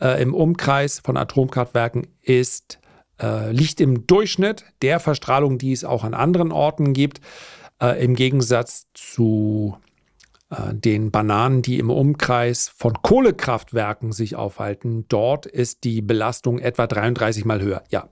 äh, 0.00 0.22
im 0.22 0.34
Umkreis 0.34 1.00
von 1.00 1.16
Atomkraftwerken 1.16 2.06
ist, 2.22 2.78
äh, 3.20 3.50
liegt 3.52 3.80
im 3.80 4.06
Durchschnitt 4.06 4.64
der 4.82 5.00
Verstrahlung, 5.00 5.58
die 5.58 5.72
es 5.72 5.84
auch 5.84 6.04
an 6.04 6.14
anderen 6.14 6.52
Orten 6.52 6.92
gibt, 6.92 7.20
äh, 7.80 8.02
im 8.02 8.14
Gegensatz 8.14 8.86
zu 8.94 9.76
äh, 10.50 10.74
den 10.74 11.10
Bananen, 11.10 11.62
die 11.62 11.78
im 11.78 11.90
Umkreis 11.90 12.68
von 12.68 12.94
Kohlekraftwerken 13.02 14.12
sich 14.12 14.36
aufhalten, 14.36 15.04
dort 15.08 15.46
ist 15.46 15.84
die 15.84 16.00
Belastung 16.00 16.58
etwa 16.58 16.86
33 16.86 17.44
mal 17.44 17.60
höher. 17.60 17.82
Ja, 17.90 18.08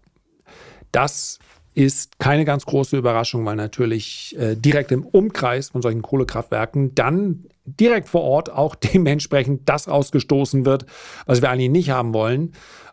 das 0.92 1.38
ist 1.74 2.18
keine 2.18 2.44
ganz 2.44 2.64
große 2.64 2.96
Überraschung, 2.96 3.44
weil 3.44 3.56
natürlich 3.56 4.34
äh, 4.38 4.56
direkt 4.56 4.92
im 4.92 5.04
Umkreis 5.04 5.70
von 5.70 5.82
solchen 5.82 6.02
Kohlekraftwerken 6.02 6.94
dann 6.94 7.44
direkt 7.66 8.08
vor 8.08 8.22
Ort 8.22 8.50
auch 8.50 8.74
dementsprechend 8.94 9.68
das 9.68 9.88
ausgestoßen 9.88 10.64
wird, 10.64 10.86
was 11.26 11.42
wir 11.42 11.50
eigentlich 11.50 11.70
nicht 11.70 11.90
haben 11.90 12.14
wollen. 12.14 12.52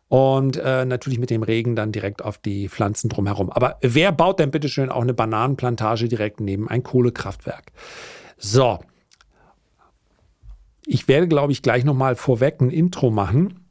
Und 0.10 0.58
äh, 0.58 0.86
natürlich 0.86 1.18
mit 1.18 1.32
dem 1.32 1.42
Regen 1.42 1.76
dann 1.76 1.92
direkt 1.92 2.24
auf 2.24 2.38
die 2.38 2.70
Pflanzen 2.70 3.10
drumherum. 3.10 3.50
Aber 3.50 3.78
wer 3.82 4.12
baut 4.12 4.40
denn 4.40 4.52
bitte 4.52 4.70
schön 4.70 4.90
auch 4.90 5.02
eine 5.02 5.14
Bananenplantage 5.14 6.08
direkt 6.08 6.40
neben 6.40 6.70
ein 6.70 6.84
Kohlekraftwerk? 6.84 7.72
So, 8.38 8.80
ich 10.86 11.08
werde, 11.08 11.28
glaube 11.28 11.52
ich, 11.52 11.62
gleich 11.62 11.84
nochmal 11.84 12.16
vorweg 12.16 12.62
ein 12.62 12.70
Intro 12.70 13.10
machen, 13.10 13.66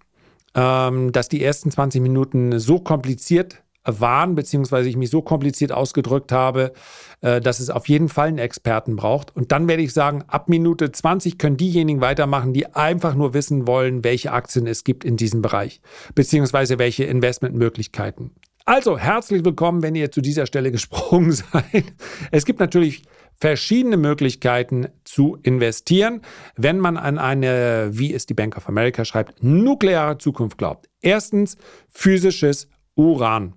ähm, 0.54 1.12
dass 1.12 1.28
die 1.28 1.42
ersten 1.44 1.70
20 1.70 2.00
Minuten 2.00 2.58
so 2.58 2.78
kompliziert 2.78 3.62
waren, 3.84 4.34
beziehungsweise 4.34 4.88
ich 4.88 4.96
mich 4.96 5.10
so 5.10 5.22
kompliziert 5.22 5.72
ausgedrückt 5.72 6.32
habe, 6.32 6.72
äh, 7.20 7.40
dass 7.40 7.60
es 7.60 7.70
auf 7.70 7.88
jeden 7.88 8.08
Fall 8.08 8.28
einen 8.28 8.38
Experten 8.38 8.96
braucht. 8.96 9.34
Und 9.34 9.52
dann 9.52 9.68
werde 9.68 9.82
ich 9.82 9.92
sagen, 9.92 10.24
ab 10.28 10.48
Minute 10.48 10.92
20 10.92 11.38
können 11.38 11.56
diejenigen 11.56 12.00
weitermachen, 12.00 12.52
die 12.52 12.66
einfach 12.74 13.14
nur 13.14 13.34
wissen 13.34 13.66
wollen, 13.66 14.04
welche 14.04 14.32
Aktien 14.32 14.66
es 14.66 14.84
gibt 14.84 15.04
in 15.04 15.16
diesem 15.16 15.42
Bereich, 15.42 15.80
beziehungsweise 16.14 16.78
welche 16.78 17.04
Investmentmöglichkeiten. 17.04 18.32
Also 18.64 18.96
herzlich 18.96 19.44
willkommen, 19.44 19.82
wenn 19.82 19.96
ihr 19.96 20.12
zu 20.12 20.20
dieser 20.20 20.46
Stelle 20.46 20.70
gesprungen 20.72 21.32
seid. 21.32 21.92
Es 22.30 22.44
gibt 22.44 22.60
natürlich 22.60 23.02
verschiedene 23.40 23.96
Möglichkeiten 23.96 24.86
zu 25.02 25.36
investieren, 25.42 26.20
wenn 26.56 26.78
man 26.78 26.96
an 26.96 27.18
eine, 27.18 27.90
wie 27.92 28.14
es 28.14 28.26
die 28.26 28.34
Bank 28.34 28.56
of 28.56 28.68
America 28.68 29.04
schreibt, 29.04 29.42
nukleare 29.42 30.18
Zukunft 30.18 30.58
glaubt. 30.58 30.88
Erstens 31.00 31.56
physisches 31.88 32.68
Uran. 32.94 33.54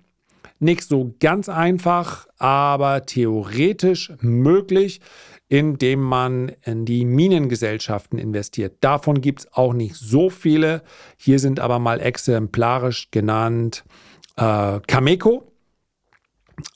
Nicht 0.58 0.82
so 0.84 1.14
ganz 1.20 1.48
einfach, 1.48 2.26
aber 2.38 3.04
theoretisch 3.04 4.12
möglich, 4.20 5.00
indem 5.48 6.00
man 6.00 6.52
in 6.64 6.84
die 6.84 7.04
Minengesellschaften 7.04 8.18
investiert. 8.18 8.78
Davon 8.80 9.20
gibt 9.20 9.40
es 9.40 9.52
auch 9.52 9.72
nicht 9.72 9.94
so 9.94 10.30
viele. 10.30 10.82
Hier 11.16 11.38
sind 11.38 11.60
aber 11.60 11.78
mal 11.78 12.00
exemplarisch 12.00 13.10
genannt 13.10 13.84
äh, 14.36 14.80
Cameco, 14.86 15.52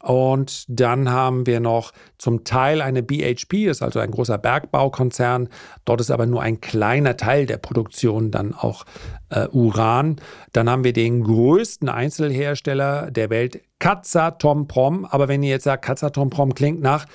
und 0.02 0.64
dann 0.68 1.10
haben 1.10 1.46
wir 1.46 1.60
noch 1.60 1.92
zum 2.18 2.44
Teil 2.44 2.82
eine 2.82 3.02
BHP, 3.02 3.66
ist 3.66 3.82
also 3.82 3.98
ein 3.98 4.10
großer 4.10 4.36
Bergbaukonzern. 4.36 5.48
Dort 5.84 6.00
ist 6.00 6.10
aber 6.10 6.26
nur 6.26 6.42
ein 6.42 6.60
kleiner 6.60 7.16
Teil 7.16 7.46
der 7.46 7.56
Produktion 7.56 8.30
dann 8.30 8.54
auch 8.54 8.84
äh, 9.30 9.46
Uran. 9.48 10.16
Dann 10.52 10.68
haben 10.68 10.84
wir 10.84 10.92
den 10.92 11.24
größten 11.24 11.88
Einzelhersteller 11.88 13.10
der 13.10 13.30
Welt, 13.30 13.62
Kazatomprom. 13.78 15.06
Aber 15.06 15.28
wenn 15.28 15.42
ihr 15.42 15.50
jetzt 15.50 15.64
sagt, 15.64 15.84
Kazatomprom 15.84 16.54
klingt 16.54 16.82
nach 16.82 17.06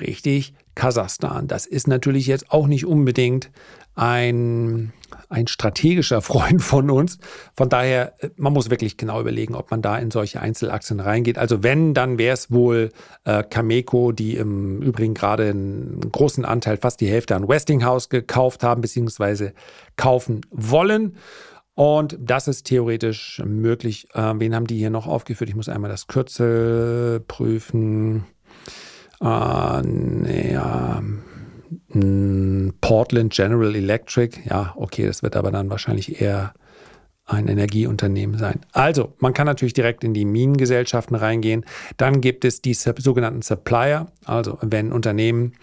richtig 0.00 0.54
Kasachstan. 0.74 1.46
Das 1.46 1.66
ist 1.66 1.86
natürlich 1.86 2.26
jetzt 2.26 2.50
auch 2.50 2.66
nicht 2.66 2.86
unbedingt 2.86 3.50
ein, 3.94 4.92
ein 5.34 5.46
strategischer 5.48 6.22
Freund 6.22 6.62
von 6.62 6.90
uns. 6.90 7.18
Von 7.56 7.68
daher, 7.68 8.14
äh, 8.22 8.30
man 8.36 8.52
muss 8.52 8.70
wirklich 8.70 8.96
genau 8.96 9.20
überlegen, 9.20 9.54
ob 9.54 9.70
man 9.70 9.82
da 9.82 9.98
in 9.98 10.10
solche 10.10 10.40
Einzelaktien 10.40 11.00
reingeht. 11.00 11.38
Also 11.38 11.62
wenn, 11.62 11.92
dann 11.92 12.18
wäre 12.18 12.34
es 12.34 12.50
wohl 12.50 12.90
äh, 13.24 13.42
Cameco, 13.42 14.12
die 14.12 14.36
im 14.36 14.80
Übrigen 14.80 15.14
gerade 15.14 15.50
einen 15.50 16.00
großen 16.12 16.44
Anteil, 16.44 16.76
fast 16.76 17.00
die 17.00 17.08
Hälfte 17.08 17.34
an 17.36 17.48
Westinghouse 17.48 18.08
gekauft 18.08 18.62
haben, 18.62 18.80
beziehungsweise 18.80 19.52
kaufen 19.96 20.42
wollen. 20.50 21.16
Und 21.74 22.16
das 22.20 22.46
ist 22.46 22.64
theoretisch 22.64 23.42
möglich. 23.44 24.06
Äh, 24.14 24.34
wen 24.36 24.54
haben 24.54 24.68
die 24.68 24.78
hier 24.78 24.90
noch 24.90 25.08
aufgeführt? 25.08 25.50
Ich 25.50 25.56
muss 25.56 25.68
einmal 25.68 25.90
das 25.90 26.06
Kürzel 26.06 27.20
prüfen. 27.26 28.24
äh, 29.20 30.52
ja, 30.52 31.02
Portland 32.80 33.32
General 33.32 33.74
Electric. 33.74 34.40
Ja, 34.48 34.72
okay, 34.76 35.06
das 35.06 35.22
wird 35.22 35.36
aber 35.36 35.50
dann 35.50 35.70
wahrscheinlich 35.70 36.20
eher 36.20 36.52
ein 37.26 37.48
Energieunternehmen 37.48 38.38
sein. 38.38 38.60
Also, 38.72 39.14
man 39.18 39.32
kann 39.32 39.46
natürlich 39.46 39.72
direkt 39.72 40.04
in 40.04 40.12
die 40.12 40.24
Minengesellschaften 40.24 41.16
reingehen. 41.16 41.64
Dann 41.96 42.20
gibt 42.20 42.44
es 42.44 42.60
die 42.60 42.74
sogenannten 42.74 43.42
Supplier, 43.42 44.08
also 44.24 44.58
wenn 44.60 44.92
Unternehmen 44.92 45.54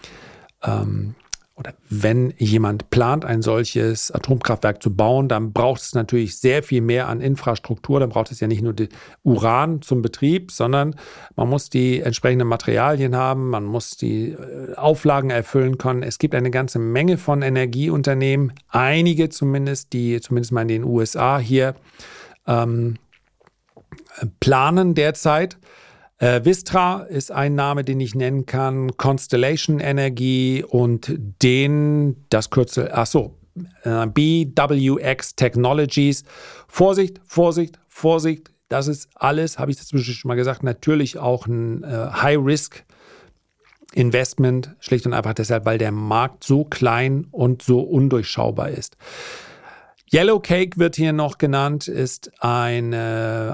ähm, 0.64 1.14
oder 1.62 1.74
wenn 1.88 2.34
jemand 2.38 2.90
plant, 2.90 3.24
ein 3.24 3.40
solches 3.40 4.10
Atomkraftwerk 4.10 4.82
zu 4.82 4.94
bauen, 4.94 5.28
dann 5.28 5.52
braucht 5.52 5.80
es 5.80 5.94
natürlich 5.94 6.38
sehr 6.38 6.62
viel 6.62 6.80
mehr 6.80 7.08
an 7.08 7.20
Infrastruktur. 7.20 8.00
Dann 8.00 8.08
braucht 8.08 8.32
es 8.32 8.40
ja 8.40 8.48
nicht 8.48 8.62
nur 8.62 8.74
Uran 9.22 9.80
zum 9.80 10.02
Betrieb, 10.02 10.50
sondern 10.50 10.96
man 11.36 11.48
muss 11.48 11.70
die 11.70 12.00
entsprechenden 12.00 12.48
Materialien 12.48 13.14
haben, 13.14 13.50
man 13.50 13.64
muss 13.64 13.90
die 13.90 14.30
äh, 14.30 14.74
Auflagen 14.74 15.30
erfüllen 15.30 15.78
können. 15.78 16.02
Es 16.02 16.18
gibt 16.18 16.34
eine 16.34 16.50
ganze 16.50 16.80
Menge 16.80 17.16
von 17.16 17.42
Energieunternehmen, 17.42 18.52
einige 18.68 19.28
zumindest, 19.28 19.92
die 19.92 20.20
zumindest 20.20 20.52
mal 20.52 20.62
in 20.62 20.68
den 20.68 20.84
USA 20.84 21.38
hier 21.38 21.76
ähm, 22.48 22.96
planen 24.40 24.94
derzeit. 24.94 25.58
Äh, 26.22 26.44
Vistra 26.44 27.00
ist 27.02 27.32
ein 27.32 27.56
Name, 27.56 27.82
den 27.82 27.98
ich 27.98 28.14
nennen 28.14 28.46
kann. 28.46 28.96
Constellation 28.96 29.80
Energy 29.80 30.64
und 30.64 31.12
den, 31.42 32.24
das 32.28 32.50
Kürzel, 32.50 32.90
ach 32.92 33.06
so, 33.06 33.34
äh, 33.82 34.06
BWX 34.06 35.34
Technologies. 35.34 36.22
Vorsicht, 36.68 37.20
Vorsicht, 37.24 37.80
Vorsicht. 37.88 38.52
Das 38.68 38.86
ist 38.86 39.08
alles, 39.16 39.58
habe 39.58 39.72
ich 39.72 39.78
dazwischen 39.78 40.14
schon 40.14 40.28
mal 40.28 40.36
gesagt, 40.36 40.62
natürlich 40.62 41.18
auch 41.18 41.48
ein 41.48 41.82
äh, 41.82 41.88
High-Risk. 42.12 42.84
Investment, 43.94 44.74
schlicht 44.80 45.04
und 45.04 45.12
einfach 45.12 45.34
deshalb, 45.34 45.66
weil 45.66 45.76
der 45.76 45.92
Markt 45.92 46.44
so 46.44 46.64
klein 46.64 47.26
und 47.30 47.60
so 47.60 47.80
undurchschaubar 47.80 48.70
ist. 48.70 48.96
Yellow 50.14 50.40
Cake 50.40 50.78
wird 50.78 50.96
hier 50.96 51.14
noch 51.14 51.38
genannt, 51.38 51.88
ist 51.88 52.30
ein, 52.40 52.92
äh, 52.92 52.96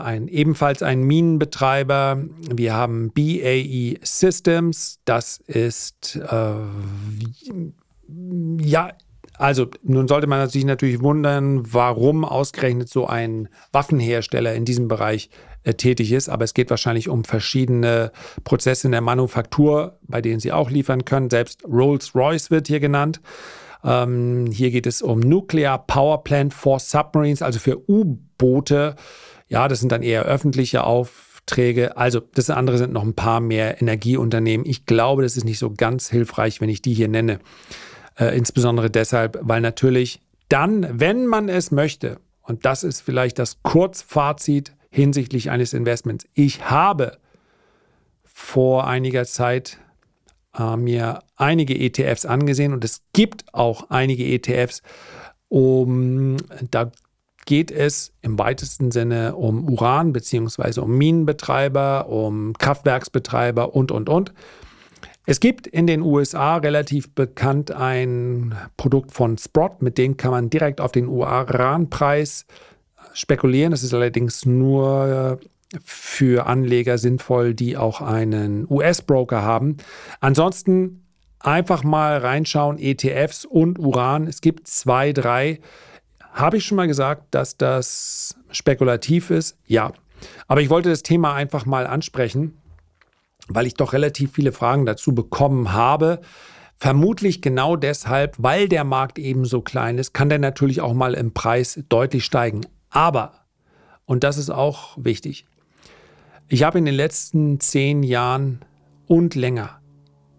ein, 0.02 0.26
ebenfalls 0.26 0.82
ein 0.82 1.02
Minenbetreiber. 1.02 2.24
Wir 2.52 2.74
haben 2.74 3.12
BAE 3.12 3.98
Systems, 4.02 4.98
das 5.04 5.38
ist 5.46 6.16
äh, 6.16 6.54
ja, 8.60 8.90
also 9.34 9.68
nun 9.84 10.08
sollte 10.08 10.26
man 10.26 10.48
sich 10.48 10.64
natürlich 10.64 11.00
wundern, 11.00 11.62
warum 11.72 12.24
ausgerechnet 12.24 12.88
so 12.88 13.06
ein 13.06 13.48
Waffenhersteller 13.70 14.54
in 14.54 14.64
diesem 14.64 14.88
Bereich 14.88 15.30
äh, 15.62 15.74
tätig 15.74 16.10
ist, 16.10 16.28
aber 16.28 16.44
es 16.44 16.54
geht 16.54 16.70
wahrscheinlich 16.70 17.08
um 17.08 17.22
verschiedene 17.22 18.10
Prozesse 18.42 18.88
in 18.88 18.92
der 18.92 19.00
Manufaktur, 19.00 19.98
bei 20.02 20.20
denen 20.20 20.40
sie 20.40 20.50
auch 20.50 20.70
liefern 20.70 21.04
können. 21.04 21.30
Selbst 21.30 21.64
Rolls-Royce 21.64 22.50
wird 22.50 22.66
hier 22.66 22.80
genannt. 22.80 23.20
Ähm, 23.84 24.50
hier 24.50 24.70
geht 24.70 24.86
es 24.86 25.02
um 25.02 25.20
Nuclear 25.20 25.78
Power 25.86 26.24
Plant 26.24 26.54
for 26.54 26.78
Submarines, 26.78 27.42
also 27.42 27.58
für 27.58 27.88
U-Boote. 27.88 28.96
Ja, 29.48 29.68
das 29.68 29.80
sind 29.80 29.92
dann 29.92 30.02
eher 30.02 30.24
öffentliche 30.24 30.84
Aufträge. 30.84 31.96
Also 31.96 32.20
das 32.34 32.50
andere 32.50 32.78
sind 32.78 32.92
noch 32.92 33.04
ein 33.04 33.14
paar 33.14 33.40
mehr 33.40 33.80
Energieunternehmen. 33.80 34.66
Ich 34.66 34.86
glaube, 34.86 35.22
das 35.22 35.36
ist 35.36 35.44
nicht 35.44 35.58
so 35.58 35.72
ganz 35.72 36.10
hilfreich, 36.10 36.60
wenn 36.60 36.68
ich 36.68 36.82
die 36.82 36.94
hier 36.94 37.08
nenne. 37.08 37.38
Äh, 38.18 38.36
insbesondere 38.36 38.90
deshalb, 38.90 39.38
weil 39.42 39.60
natürlich 39.60 40.20
dann, 40.48 40.86
wenn 40.98 41.26
man 41.26 41.48
es 41.48 41.70
möchte, 41.70 42.18
und 42.42 42.64
das 42.64 42.82
ist 42.82 43.00
vielleicht 43.00 43.38
das 43.38 43.62
Kurzfazit 43.62 44.72
hinsichtlich 44.90 45.50
eines 45.50 45.72
Investments, 45.74 46.26
ich 46.34 46.70
habe 46.70 47.18
vor 48.24 48.86
einiger 48.86 49.24
Zeit 49.24 49.78
äh, 50.56 50.76
mir 50.76 51.20
einige 51.36 51.78
ETFs 51.78 52.24
angesehen 52.24 52.72
und 52.72 52.84
es 52.84 53.02
gibt 53.12 53.52
auch 53.52 53.90
einige 53.90 54.24
ETFs, 54.24 54.82
um 55.48 56.36
da 56.70 56.92
geht 57.46 57.70
es 57.70 58.12
im 58.20 58.38
weitesten 58.38 58.90
Sinne 58.90 59.34
um 59.34 59.66
Uran 59.70 60.12
bzw. 60.12 60.80
um 60.80 60.98
Minenbetreiber, 60.98 62.06
um 62.08 62.52
Kraftwerksbetreiber 62.52 63.74
und, 63.74 63.90
und, 63.90 64.10
und. 64.10 64.34
Es 65.24 65.40
gibt 65.40 65.66
in 65.66 65.86
den 65.86 66.02
USA 66.02 66.56
relativ 66.56 67.14
bekannt 67.14 67.70
ein 67.70 68.54
Produkt 68.76 69.12
von 69.12 69.38
Sprott, 69.38 69.80
mit 69.80 69.96
dem 69.96 70.18
kann 70.18 70.30
man 70.30 70.50
direkt 70.50 70.80
auf 70.80 70.92
den 70.92 71.06
Uranpreis 71.06 72.44
spekulieren. 73.14 73.70
Das 73.70 73.82
ist 73.82 73.94
allerdings 73.94 74.44
nur 74.44 75.38
für 75.84 76.46
Anleger 76.46 76.98
sinnvoll, 76.98 77.54
die 77.54 77.76
auch 77.76 78.00
einen 78.00 78.66
US-Broker 78.70 79.42
haben. 79.42 79.76
Ansonsten 80.20 81.04
einfach 81.40 81.84
mal 81.84 82.18
reinschauen, 82.18 82.78
ETFs 82.78 83.44
und 83.44 83.78
Uran. 83.78 84.26
Es 84.26 84.40
gibt 84.40 84.66
zwei, 84.66 85.12
drei. 85.12 85.60
Habe 86.32 86.56
ich 86.56 86.64
schon 86.64 86.76
mal 86.76 86.88
gesagt, 86.88 87.34
dass 87.34 87.56
das 87.56 88.36
spekulativ 88.50 89.30
ist? 89.30 89.56
Ja. 89.66 89.92
Aber 90.46 90.60
ich 90.60 90.70
wollte 90.70 90.88
das 90.88 91.02
Thema 91.02 91.34
einfach 91.34 91.64
mal 91.64 91.86
ansprechen, 91.86 92.58
weil 93.48 93.66
ich 93.66 93.74
doch 93.74 93.92
relativ 93.92 94.32
viele 94.32 94.52
Fragen 94.52 94.84
dazu 94.84 95.14
bekommen 95.14 95.72
habe. 95.72 96.20
Vermutlich 96.76 97.42
genau 97.42 97.76
deshalb, 97.76 98.36
weil 98.38 98.68
der 98.68 98.84
Markt 98.84 99.18
eben 99.18 99.44
so 99.44 99.60
klein 99.60 99.98
ist, 99.98 100.14
kann 100.14 100.28
der 100.28 100.38
natürlich 100.38 100.80
auch 100.80 100.94
mal 100.94 101.14
im 101.14 101.34
Preis 101.34 101.80
deutlich 101.88 102.24
steigen. 102.24 102.62
Aber, 102.90 103.32
und 104.06 104.24
das 104.24 104.38
ist 104.38 104.50
auch 104.50 104.96
wichtig, 104.96 105.46
ich 106.48 106.62
habe 106.62 106.78
in 106.78 106.86
den 106.86 106.94
letzten 106.94 107.60
zehn 107.60 108.02
Jahren 108.02 108.60
und 109.06 109.34
länger 109.34 109.80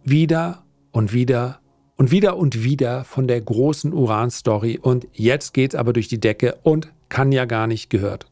wieder 0.04 0.64
und 0.92 1.14
wieder 1.14 1.60
und 1.98 2.12
wieder 2.12 2.38
und 2.38 2.64
wieder 2.64 3.04
von 3.04 3.28
der 3.28 3.42
großen 3.42 3.94
Uran-Story 3.94 4.80
und 4.82 5.08
jetzt 5.14 5.54
geht 5.54 5.74
es 5.74 5.80
aber 5.80 5.94
durch 5.94 6.08
die 6.08 6.20
Decke 6.20 6.58
und 6.64 6.92
kann 7.10 7.32
ja 7.32 7.46
gar 7.46 7.68
nicht 7.68 7.90
gehört. 7.90 8.26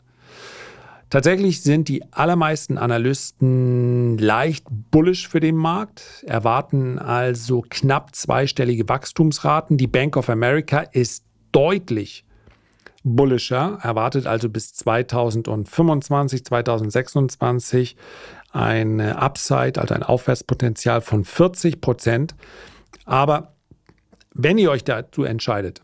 Tatsächlich 1.10 1.62
sind 1.62 1.88
die 1.88 2.04
allermeisten 2.12 2.78
Analysten 2.78 4.18
leicht 4.18 4.66
bullisch 4.92 5.28
für 5.28 5.40
den 5.40 5.56
Markt, 5.56 6.26
erwarten 6.28 7.00
also 7.00 7.63
knapp 7.70 8.13
zweistellige 8.13 8.90
Wachstumsraten. 8.90 9.78
Die 9.78 9.88
Bank 9.88 10.18
of 10.18 10.30
America 10.30 10.80
ist 10.80 11.24
deutlich 11.54 12.26
bullischer, 13.15 13.80
erwartet 13.82 14.28
also 14.28 14.50
bis 14.50 14.74
2025, 14.74 16.46
2026 16.46 17.96
eine 18.52 19.17
Upside, 19.17 19.80
also 19.80 19.93
ein 19.93 20.04
Aufwärtspotenzial 20.04 21.02
von 21.02 21.24
40 21.24 21.82
Prozent. 21.82 22.36
Aber 23.06 23.54
wenn 24.34 24.58
ihr 24.58 24.72
euch 24.72 24.84
dazu 24.84 25.24
entscheidet, 25.24 25.82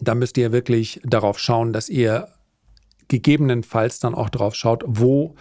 dann 0.00 0.18
müsst 0.18 0.36
ihr 0.36 0.52
wirklich 0.52 1.00
darauf 1.04 1.38
schauen, 1.38 1.72
dass 1.72 1.88
ihr 1.88 2.28
gegebenenfalls 3.08 4.00
dann 4.00 4.14
auch 4.14 4.28
darauf 4.28 4.54
schaut, 4.54 4.84
wo, 4.86 5.34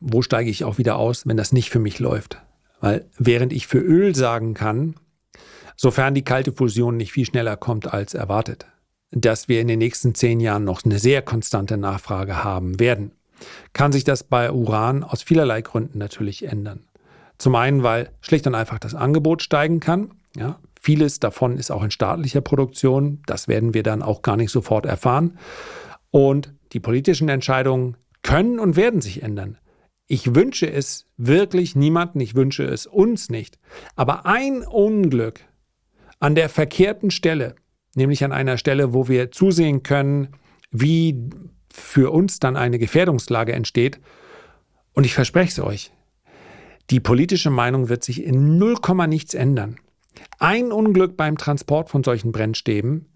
wo 0.00 0.22
steige 0.22 0.50
ich 0.50 0.64
auch 0.64 0.78
wieder 0.78 0.96
aus, 0.96 1.26
wenn 1.26 1.36
das 1.36 1.52
nicht 1.52 1.70
für 1.70 1.78
mich 1.78 1.98
läuft. 1.98 2.40
Weil 2.80 3.06
während 3.18 3.52
ich 3.52 3.66
für 3.66 3.80
Öl 3.80 4.14
sagen 4.14 4.54
kann, 4.54 4.94
sofern 5.76 6.14
die 6.14 6.24
kalte 6.24 6.52
Fusion 6.52 6.96
nicht 6.96 7.12
viel 7.12 7.26
schneller 7.26 7.56
kommt 7.56 7.92
als 7.92 8.14
erwartet, 8.14 8.66
dass 9.10 9.48
wir 9.48 9.60
in 9.60 9.68
den 9.68 9.78
nächsten 9.78 10.14
zehn 10.14 10.40
Jahren 10.40 10.64
noch 10.64 10.84
eine 10.84 10.98
sehr 10.98 11.22
konstante 11.22 11.76
Nachfrage 11.76 12.44
haben 12.44 12.78
werden. 12.78 13.12
Kann 13.72 13.92
sich 13.92 14.04
das 14.04 14.24
bei 14.24 14.52
Uran 14.52 15.04
aus 15.04 15.22
vielerlei 15.22 15.62
Gründen 15.62 15.98
natürlich 15.98 16.44
ändern. 16.44 16.84
Zum 17.38 17.54
einen, 17.54 17.82
weil 17.82 18.10
schlicht 18.20 18.46
und 18.46 18.54
einfach 18.54 18.78
das 18.78 18.94
Angebot 18.94 19.42
steigen 19.42 19.80
kann. 19.80 20.10
Ja, 20.36 20.58
vieles 20.80 21.20
davon 21.20 21.56
ist 21.56 21.70
auch 21.70 21.84
in 21.84 21.90
staatlicher 21.90 22.40
Produktion. 22.40 23.22
Das 23.26 23.46
werden 23.48 23.74
wir 23.74 23.82
dann 23.82 24.02
auch 24.02 24.22
gar 24.22 24.36
nicht 24.36 24.50
sofort 24.50 24.86
erfahren. 24.86 25.38
Und 26.10 26.52
die 26.72 26.80
politischen 26.80 27.28
Entscheidungen 27.28 27.96
können 28.22 28.58
und 28.58 28.76
werden 28.76 29.00
sich 29.00 29.22
ändern. 29.22 29.58
Ich 30.06 30.34
wünsche 30.34 30.70
es 30.70 31.06
wirklich 31.16 31.76
niemanden, 31.76 32.20
ich 32.20 32.34
wünsche 32.34 32.64
es 32.64 32.86
uns 32.86 33.28
nicht. 33.28 33.58
Aber 33.94 34.26
ein 34.26 34.62
Unglück 34.62 35.40
an 36.18 36.34
der 36.34 36.48
verkehrten 36.48 37.10
Stelle 37.10 37.54
nämlich 37.94 38.24
an 38.24 38.32
einer 38.32 38.58
Stelle, 38.58 38.92
wo 38.92 39.08
wir 39.08 39.30
zusehen 39.30 39.82
können, 39.82 40.28
wie 40.70 41.30
für 41.72 42.10
uns 42.10 42.38
dann 42.40 42.56
eine 42.56 42.78
Gefährdungslage 42.78 43.52
entsteht. 43.52 44.00
Und 44.92 45.04
ich 45.04 45.14
verspreche 45.14 45.50
es 45.50 45.60
euch, 45.60 45.92
die 46.90 47.00
politische 47.00 47.50
Meinung 47.50 47.88
wird 47.88 48.02
sich 48.02 48.24
in 48.24 48.58
0, 48.58 48.76
nichts 49.06 49.34
ändern. 49.34 49.76
Ein 50.38 50.72
Unglück 50.72 51.16
beim 51.16 51.36
Transport 51.36 51.90
von 51.90 52.02
solchen 52.02 52.32
Brennstäben 52.32 53.06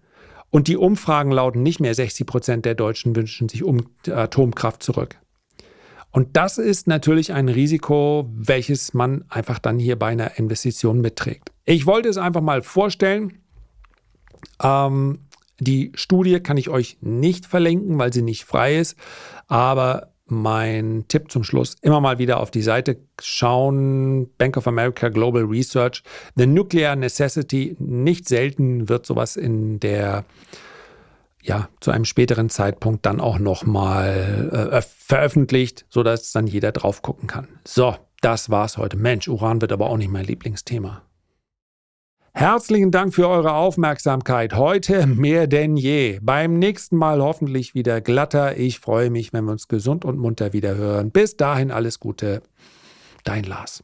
und 0.49 0.67
die 0.67 0.77
Umfragen 0.77 1.31
lauten 1.31 1.63
nicht 1.63 1.79
mehr 1.79 1.95
60 1.95 2.27
Prozent 2.27 2.65
der 2.65 2.75
Deutschen 2.75 3.15
wünschen 3.15 3.49
sich 3.49 3.63
um 3.63 3.87
Atomkraft 4.07 4.83
zurück. 4.83 5.17
Und 6.11 6.37
das 6.37 6.59
ist 6.59 6.87
natürlich 6.87 7.33
ein 7.33 7.49
Risiko, 7.49 8.29
welches 8.35 8.93
man 8.93 9.25
einfach 9.29 9.57
dann 9.57 9.79
hier 9.79 9.97
bei 9.97 10.09
einer 10.09 10.37
Investition 10.37 11.01
mitträgt. 11.01 11.51
Ich 11.65 11.87
wollte 11.87 12.07
es 12.07 12.17
einfach 12.17 12.41
mal 12.41 12.61
vorstellen. 12.61 13.39
Ähm, 14.61 15.19
die 15.59 15.91
Studie 15.95 16.39
kann 16.39 16.57
ich 16.57 16.69
euch 16.69 16.97
nicht 17.01 17.45
verlinken, 17.45 17.97
weil 17.97 18.11
sie 18.11 18.21
nicht 18.21 18.43
frei 18.45 18.77
ist, 18.77 18.97
aber 19.47 20.09
mein 20.25 21.05
Tipp 21.07 21.31
zum 21.31 21.43
Schluss. 21.43 21.75
Immer 21.81 22.01
mal 22.01 22.17
wieder 22.17 22.39
auf 22.39 22.51
die 22.51 22.61
Seite 22.61 22.97
schauen. 23.21 24.29
Bank 24.37 24.57
of 24.57 24.67
America 24.67 25.09
Global 25.09 25.43
Research. 25.43 26.03
The 26.35 26.47
Nuclear 26.47 26.95
Necessity. 26.95 27.75
Nicht 27.79 28.27
selten 28.27 28.89
wird 28.89 29.05
sowas 29.05 29.35
in 29.35 29.79
der 29.79 30.25
ja, 31.41 31.67
zu 31.81 31.91
einem 31.91 32.05
späteren 32.05 32.49
Zeitpunkt 32.49 33.05
dann 33.05 33.19
auch 33.19 33.37
nochmal 33.37 34.69
äh, 34.71 34.81
veröffentlicht, 34.81 35.85
sodass 35.89 36.31
dann 36.31 36.47
jeder 36.47 36.71
drauf 36.71 37.01
gucken 37.01 37.27
kann. 37.27 37.49
So, 37.65 37.97
das 38.21 38.49
war's 38.49 38.77
heute. 38.77 38.95
Mensch, 38.95 39.27
Uran 39.27 39.61
wird 39.61 39.73
aber 39.73 39.89
auch 39.89 39.97
nicht 39.97 40.09
mein 40.09 40.23
Lieblingsthema. 40.23 41.01
Herzlichen 42.35 42.89
Dank 42.89 43.13
für 43.13 43.29
eure 43.29 43.53
Aufmerksamkeit. 43.53 44.55
Heute 44.55 45.05
mehr 45.05 45.45
denn 45.45 45.77
je. 45.77 46.19
Beim 46.21 46.57
nächsten 46.57 46.97
Mal 46.97 47.21
hoffentlich 47.21 47.75
wieder 47.75 48.01
glatter. 48.01 48.57
Ich 48.57 48.79
freue 48.79 49.11
mich, 49.11 49.33
wenn 49.33 49.45
wir 49.45 49.51
uns 49.51 49.67
gesund 49.67 50.03
und 50.03 50.17
munter 50.17 50.51
wieder 50.51 50.75
hören. 50.75 51.11
Bis 51.11 51.37
dahin 51.37 51.69
alles 51.69 51.99
Gute. 51.99 52.41
Dein 53.23 53.43
Lars. 53.43 53.83